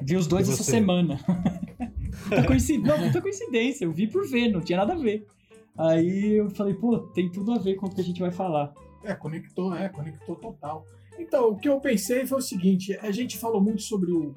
[0.02, 1.18] Vi os dois essa semana.
[2.28, 2.96] puta coincidência.
[2.96, 3.84] Não, puta coincidência.
[3.84, 5.26] Eu vi por ver, não tinha nada a ver.
[5.76, 8.72] Aí eu falei, pô, tem tudo a ver com o que a gente vai falar.
[9.04, 10.84] É, conectou, é, conectou total.
[11.18, 14.34] Então, o que eu pensei foi o seguinte: a gente falou muito sobre o,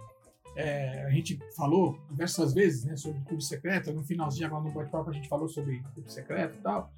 [0.56, 3.92] é, a gente falou diversas vezes né, sobre o clube secreto.
[3.92, 6.92] No finalzinho, agora no bate-papo, a gente falou sobre o clube secreto e tal.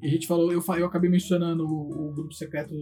[0.00, 2.74] E a gente falou, eu, eu acabei mencionando o, o grupo secreto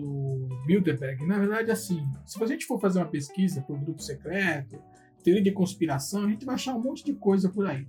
[0.67, 1.27] Bilderberg.
[1.27, 4.79] Na verdade, assim, se a gente for fazer uma pesquisa o grupo secreto,
[5.23, 7.87] teoria de conspiração, a gente vai achar um monte de coisa por aí.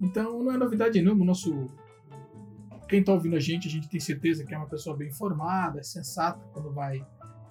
[0.00, 1.24] Então, não é novidade nenhuma.
[1.24, 1.66] Nosso.
[2.88, 5.80] Quem está ouvindo a gente, a gente tem certeza que é uma pessoa bem informada,
[5.80, 7.04] é sensata quando vai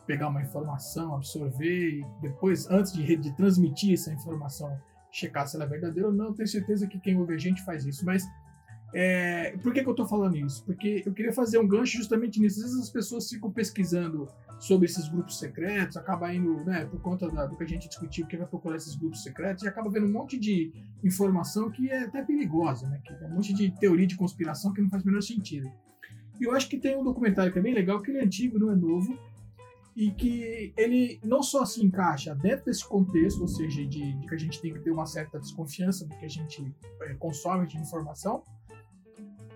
[0.05, 4.77] pegar uma informação, absorver e depois, antes de, de transmitir essa informação,
[5.11, 6.33] checar se ela é verdadeira ou não.
[6.33, 8.05] Tenho certeza que quem ouve a gente faz isso.
[8.05, 8.27] Mas
[8.93, 10.63] é, por que, que eu estou falando isso?
[10.65, 12.59] Porque eu queria fazer um gancho justamente nisso.
[12.59, 14.27] Às vezes as pessoas ficam pesquisando
[14.59, 18.25] sobre esses grupos secretos, acaba indo, né, por conta da, do que a gente discutiu,
[18.27, 20.71] que vai procurar esses grupos secretos, e acaba vendo um monte de
[21.03, 23.01] informação que é até perigosa, né?
[23.03, 25.71] Que é um monte de teoria de conspiração que não faz o menor sentido.
[26.39, 28.59] E eu acho que tem um documentário que é bem legal, que ele é antigo,
[28.59, 29.17] não é novo,
[29.95, 34.33] e que ele não só se encaixa dentro desse contexto, ou seja, de, de que
[34.33, 37.77] a gente tem que ter uma certa desconfiança do que a gente é, consome de
[37.77, 38.43] informação,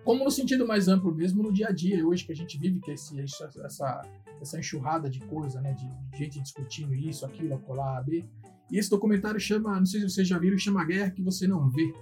[0.03, 2.79] como no sentido mais amplo mesmo no dia a dia, hoje que a gente vive,
[2.79, 4.01] que é esse, essa,
[4.39, 8.23] essa enxurrada de coisa, né, de gente discutindo isso, aquilo, acolá, B.
[8.71, 11.69] E esse documentário chama, não sei se vocês já viram, chama Guerra que Você Não
[11.69, 11.93] Vê.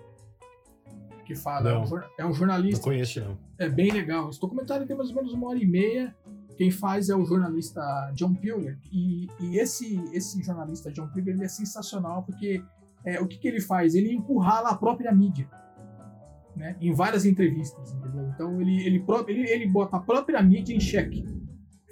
[1.25, 1.86] Que fala, é um,
[2.19, 2.77] é um jornalista.
[2.77, 3.38] Não conheço, não.
[3.57, 4.29] É bem legal.
[4.29, 6.15] Esse documentário tem mais ou menos uma hora e meia
[6.58, 7.82] quem faz é o jornalista
[8.14, 8.78] John Pilger.
[8.91, 12.64] E, e esse, esse jornalista John Pilger ele é sensacional porque
[13.03, 13.93] é, o que, que ele faz?
[13.93, 15.49] Ele empurrala a própria mídia.
[16.56, 18.30] Né, em várias entrevistas, entendeu?
[18.34, 21.28] Então ele, ele, ele, ele bota a própria mídia em xeque,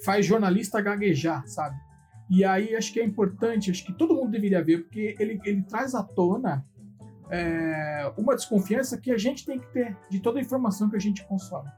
[0.05, 1.76] faz jornalista gaguejar, sabe?
[2.30, 5.64] E aí acho que é importante, acho que todo mundo deveria ver, porque ele, ele
[5.64, 6.66] traz à tona
[7.30, 10.99] é, uma desconfiança que a gente tem que ter de toda a informação que a
[10.99, 11.70] gente consome.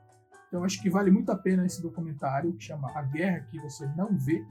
[0.48, 3.86] Então acho que vale muito a pena esse documentário que chama A Guerra que você
[3.96, 4.44] não vê.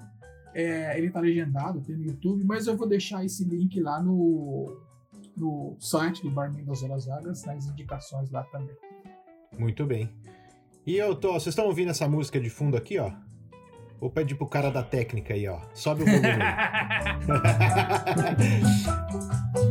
[0.55, 4.81] É, ele está legendado, tem no YouTube, mas eu vou deixar esse link lá no,
[5.37, 8.77] no site do Barman das Horas Vagas, nas indicações lá também.
[9.59, 10.09] Muito bem.
[10.87, 11.33] E eu tô.
[11.33, 13.11] Vocês estão ouvindo essa música de fundo aqui, ó?
[13.99, 15.61] Vou pedir pro cara da técnica aí, ó.
[15.73, 16.29] Sobe o volume.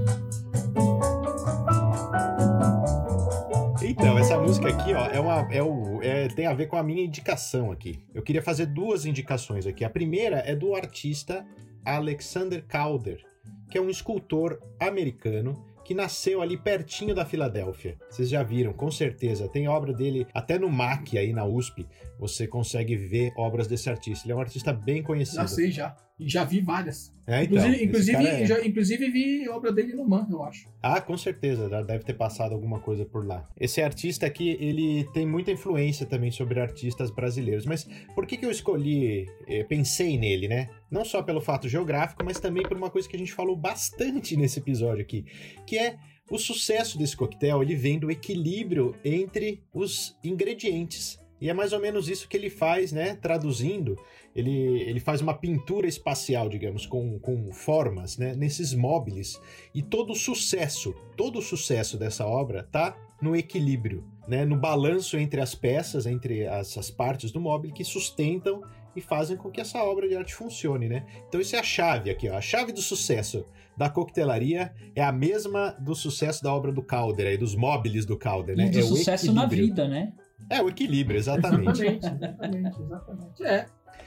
[3.86, 6.84] Então, essa música aqui, ó, é uma, é o, é, tem a ver com a
[6.84, 8.04] minha indicação aqui.
[8.14, 9.84] Eu queria fazer duas indicações aqui.
[9.84, 11.46] A primeira é do artista
[11.86, 13.24] Alexander Calder,
[13.70, 17.98] que é um escultor americano que nasceu ali pertinho da Filadélfia.
[18.10, 19.50] Vocês já viram, com certeza.
[19.50, 21.86] Tem obra dele até no MAC aí na USP.
[22.20, 24.26] Você consegue ver obras desse artista.
[24.26, 25.48] Ele é um artista bem conhecido.
[25.48, 25.96] Sei, já.
[26.20, 27.12] E já vi várias.
[27.26, 28.46] É, então, inclusive, inclusive, é...
[28.46, 30.70] já, inclusive vi obra dele no Man, eu acho.
[30.82, 33.50] Ah, com certeza, deve ter passado alguma coisa por lá.
[33.60, 37.66] Esse artista aqui, ele tem muita influência também sobre artistas brasileiros.
[37.66, 40.70] Mas por que, que eu escolhi, eh, pensei nele, né?
[40.92, 44.38] Não só pelo fato geográfico, mas também por uma coisa que a gente falou bastante
[44.38, 45.26] nesse episódio aqui,
[45.66, 45.98] que é
[46.30, 51.80] o sucesso desse coquetel, ele vem do equilíbrio entre os ingredientes E é mais ou
[51.80, 53.16] menos isso que ele faz, né?
[53.16, 53.98] Traduzindo,
[54.36, 58.36] ele, ele faz uma pintura espacial, digamos, com, com formas, né?
[58.36, 59.40] Nesses móveis.
[59.74, 64.44] E todo o sucesso, todo o sucesso dessa obra tá no equilíbrio, né?
[64.44, 68.62] No balanço entre as peças, entre as, as partes do móvel que sustentam
[68.96, 71.06] e fazem com que essa obra de arte funcione, né?
[71.28, 72.38] Então isso é a chave aqui, ó.
[72.38, 73.46] A chave do sucesso
[73.78, 78.18] da coquetelaria é a mesma do sucesso da obra do Calder, aí, dos móveis do
[78.18, 78.68] Calder, né?
[78.68, 80.14] E do é sucesso na vida, né?
[80.50, 81.84] É o equilíbrio, exatamente.
[81.84, 83.44] Exatamente, exatamente, exatamente.
[83.44, 83.66] É.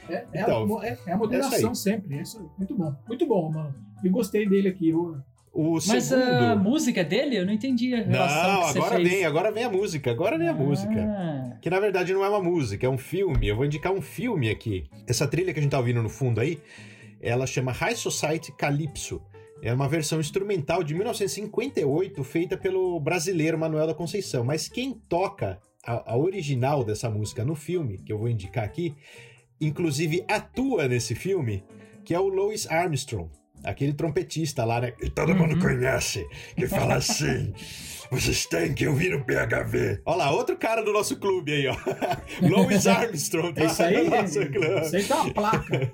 [0.08, 2.20] É, Então, a, é, é a é moderação sempre.
[2.20, 2.50] Isso.
[2.56, 2.94] Muito bom.
[3.08, 3.74] Muito bom, mano.
[4.04, 4.92] E gostei dele aqui.
[4.92, 5.16] o-
[5.52, 6.22] O Mas segundo...
[6.44, 9.08] a música dele, eu não entendi a relação Não, que você agora fez.
[9.08, 10.92] vem, agora vem a música, agora vem a música.
[11.02, 13.48] Ah, Que na verdade não é uma música, é um filme.
[13.48, 14.84] Eu vou indicar um filme aqui.
[15.08, 16.60] Essa trilha que a gente tá ouvindo no fundo aí,
[17.22, 19.22] ela chama High Society Calypso.
[19.62, 24.44] É uma versão instrumental de 1958 feita pelo brasileiro Manuel da Conceição.
[24.44, 28.94] Mas quem toca a, a original dessa música no filme, que eu vou indicar aqui,
[29.60, 31.64] inclusive atua nesse filme,
[32.04, 33.30] que é o Louis Armstrong.
[33.64, 34.92] Aquele trompetista lá, né?
[34.92, 37.52] Que todo mundo conhece, que fala assim:
[38.10, 40.02] vocês têm que ouvir o BHV.
[40.04, 41.76] Olha lá, outro cara do nosso clube aí, ó.
[42.46, 43.52] Louis Armstrong.
[43.54, 44.04] tá É isso aí?
[44.04, 44.80] no nosso clube.
[44.82, 45.92] Isso aí tá uma placa.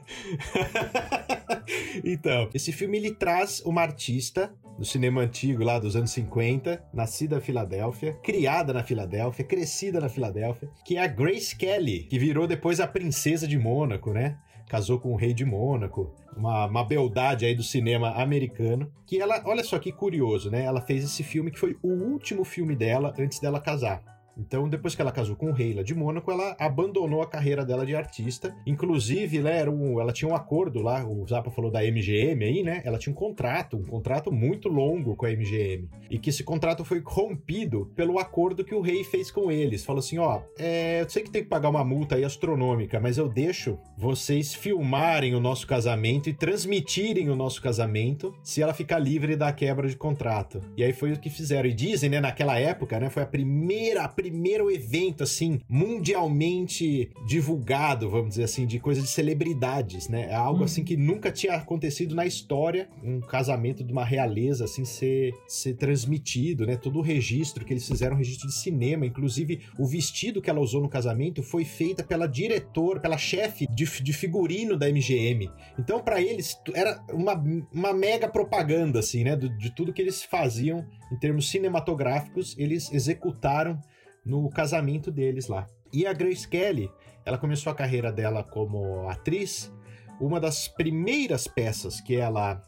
[2.05, 7.37] então, esse filme ele traz uma artista do cinema antigo lá dos anos 50, nascida
[7.37, 12.47] na Filadélfia, criada na Filadélfia, crescida na Filadélfia, que é a Grace Kelly, que virou
[12.47, 14.39] depois a princesa de Mônaco, né?
[14.69, 18.91] Casou com o rei de Mônaco, uma, uma beldade aí do cinema americano.
[19.07, 20.65] Que ela, olha só que curioso, né?
[20.65, 24.03] Ela fez esse filme que foi o último filme dela antes dela casar.
[24.37, 27.65] Então, depois que ela casou com o rei lá de Mônaco, ela abandonou a carreira
[27.65, 28.55] dela de artista.
[28.67, 32.63] Inclusive, né, era um- ela tinha um acordo lá, o Zappa falou da MGM aí,
[32.63, 32.81] né?
[32.85, 35.89] Ela tinha um contrato, um contrato muito longo com a MGM.
[36.11, 39.85] E que esse contrato foi rompido pelo acordo que o rei fez com eles.
[39.85, 43.19] Falou assim: ó, é, eu sei que tem que pagar uma multa aí astronômica, mas
[43.19, 48.99] eu deixo vocês filmarem o nosso casamento e transmitirem o nosso casamento se ela ficar
[48.99, 50.61] livre da quebra de contrato.
[50.77, 51.69] E aí foi o que fizeram.
[51.69, 58.31] E dizem, né, naquela época, né, foi a primeira, primeiro evento, assim, mundialmente divulgado, vamos
[58.31, 60.29] dizer assim, de coisa de celebridades, né?
[60.31, 64.85] É algo, assim, que nunca tinha acontecido na história, um casamento de uma realeza, assim,
[64.85, 66.77] ser, ser transmitido, né?
[66.77, 70.61] Todo o registro que eles fizeram, um registro de cinema, inclusive o vestido que ela
[70.61, 75.51] usou no casamento foi feita pela diretora, pela chefe de, de figurino da MGM.
[75.79, 77.35] Então, pra eles, era uma,
[77.73, 79.35] uma mega propaganda, assim, né?
[79.35, 83.81] do- de tudo que eles faziam em termos cinematográficos, eles executaram
[84.25, 85.69] no casamento deles lá.
[85.93, 86.91] E a Grace Kelly,
[87.25, 89.73] ela começou a carreira dela como atriz.
[90.21, 92.63] Uma das primeiras peças que ela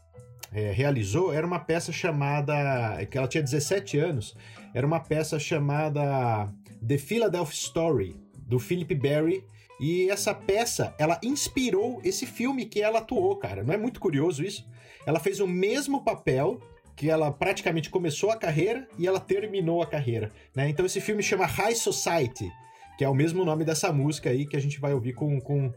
[0.53, 3.05] é, realizou era uma peça chamada.
[3.11, 4.37] que ela tinha 17 anos.
[4.73, 6.53] Era uma peça chamada
[6.87, 9.45] The Philadelphia Story, do Philip Barry.
[9.81, 13.65] E essa peça, ela inspirou esse filme que ela atuou, cara.
[13.65, 14.65] Não é muito curioso isso?
[15.07, 16.61] Ela fez o mesmo papel
[16.97, 20.69] que ela praticamente começou a carreira e ela terminou a carreira, né?
[20.69, 22.51] Então esse filme chama High Society,
[22.97, 25.73] que é o mesmo nome dessa música aí que a gente vai ouvir com, com,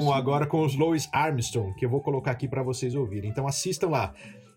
[0.00, 3.30] com agora com os Louis Armstrong, que eu vou colocar aqui pra vocês ouvirem.
[3.30, 4.12] Então assistam lá.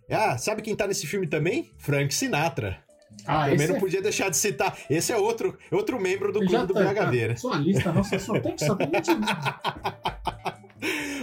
[0.10, 1.72] Ah, sabe quem tá nesse filme também?
[1.78, 2.80] Frank Sinatra.
[3.28, 4.76] Ah, Também não é- podia deixar de citar.
[4.90, 7.36] Esse é outro, outro membro do clube já do tá- BHV, né?
[7.36, 8.88] Sua lista, nossa, só tem só tem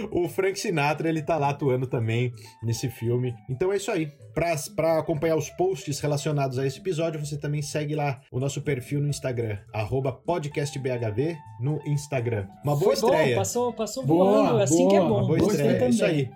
[0.11, 2.33] O Frank Sinatra, ele tá lá atuando também
[2.63, 3.33] nesse filme.
[3.49, 4.07] Então é isso aí.
[4.33, 8.61] Pra, pra acompanhar os posts relacionados a esse episódio, você também segue lá o nosso
[8.61, 12.47] perfil no Instagram, arroba podcastbhv no Instagram.
[12.63, 13.35] Uma boa Foi bom, estreia.
[13.35, 15.17] passou, passou Boa, voando, assim que é boa, bom.
[15.19, 15.89] Uma boa estreia, é também.
[15.89, 16.29] isso aí.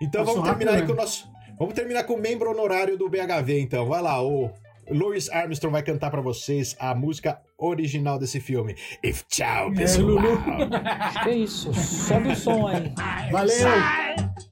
[0.00, 1.00] Então Passou vamos terminar rápido aí com o mesmo.
[1.02, 1.32] nosso...
[1.58, 3.86] Vamos terminar com o membro honorário do BHV, então.
[3.86, 4.50] Vai lá, o
[4.90, 8.74] Louis Armstrong vai cantar pra vocês a música original desse filme.
[9.02, 10.06] If Tchau, É, pessoal.
[10.06, 10.38] Lulu.
[11.24, 12.92] Que isso, sobe o som aí.
[13.30, 13.68] Valeu!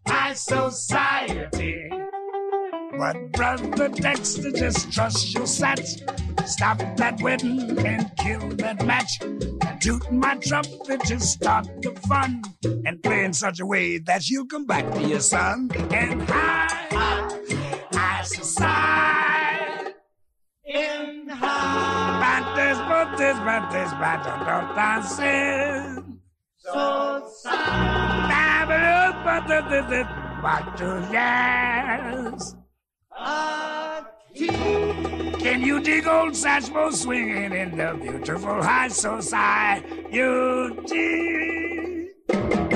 [0.08, 1.74] High society.
[2.98, 6.02] But brother Dexter, just trust your sats.
[6.46, 9.18] Stop that wedding and kill that match.
[9.80, 12.42] Tooting my trumpet to start the fun.
[12.84, 15.70] And play in such a way that you'll come back to your son.
[15.92, 17.38] And high, high,
[17.92, 18.99] high society
[20.74, 22.20] in high house.
[22.20, 26.04] Bantes, bantes, bantes, bantes, dances.
[26.58, 28.28] So sad.
[28.30, 30.08] Fabulous, bantes, bantes,
[30.42, 32.54] bantes, yes.
[35.40, 40.06] Can you dig old Satchmo swinging in the beautiful high society?
[40.12, 42.69] You dig.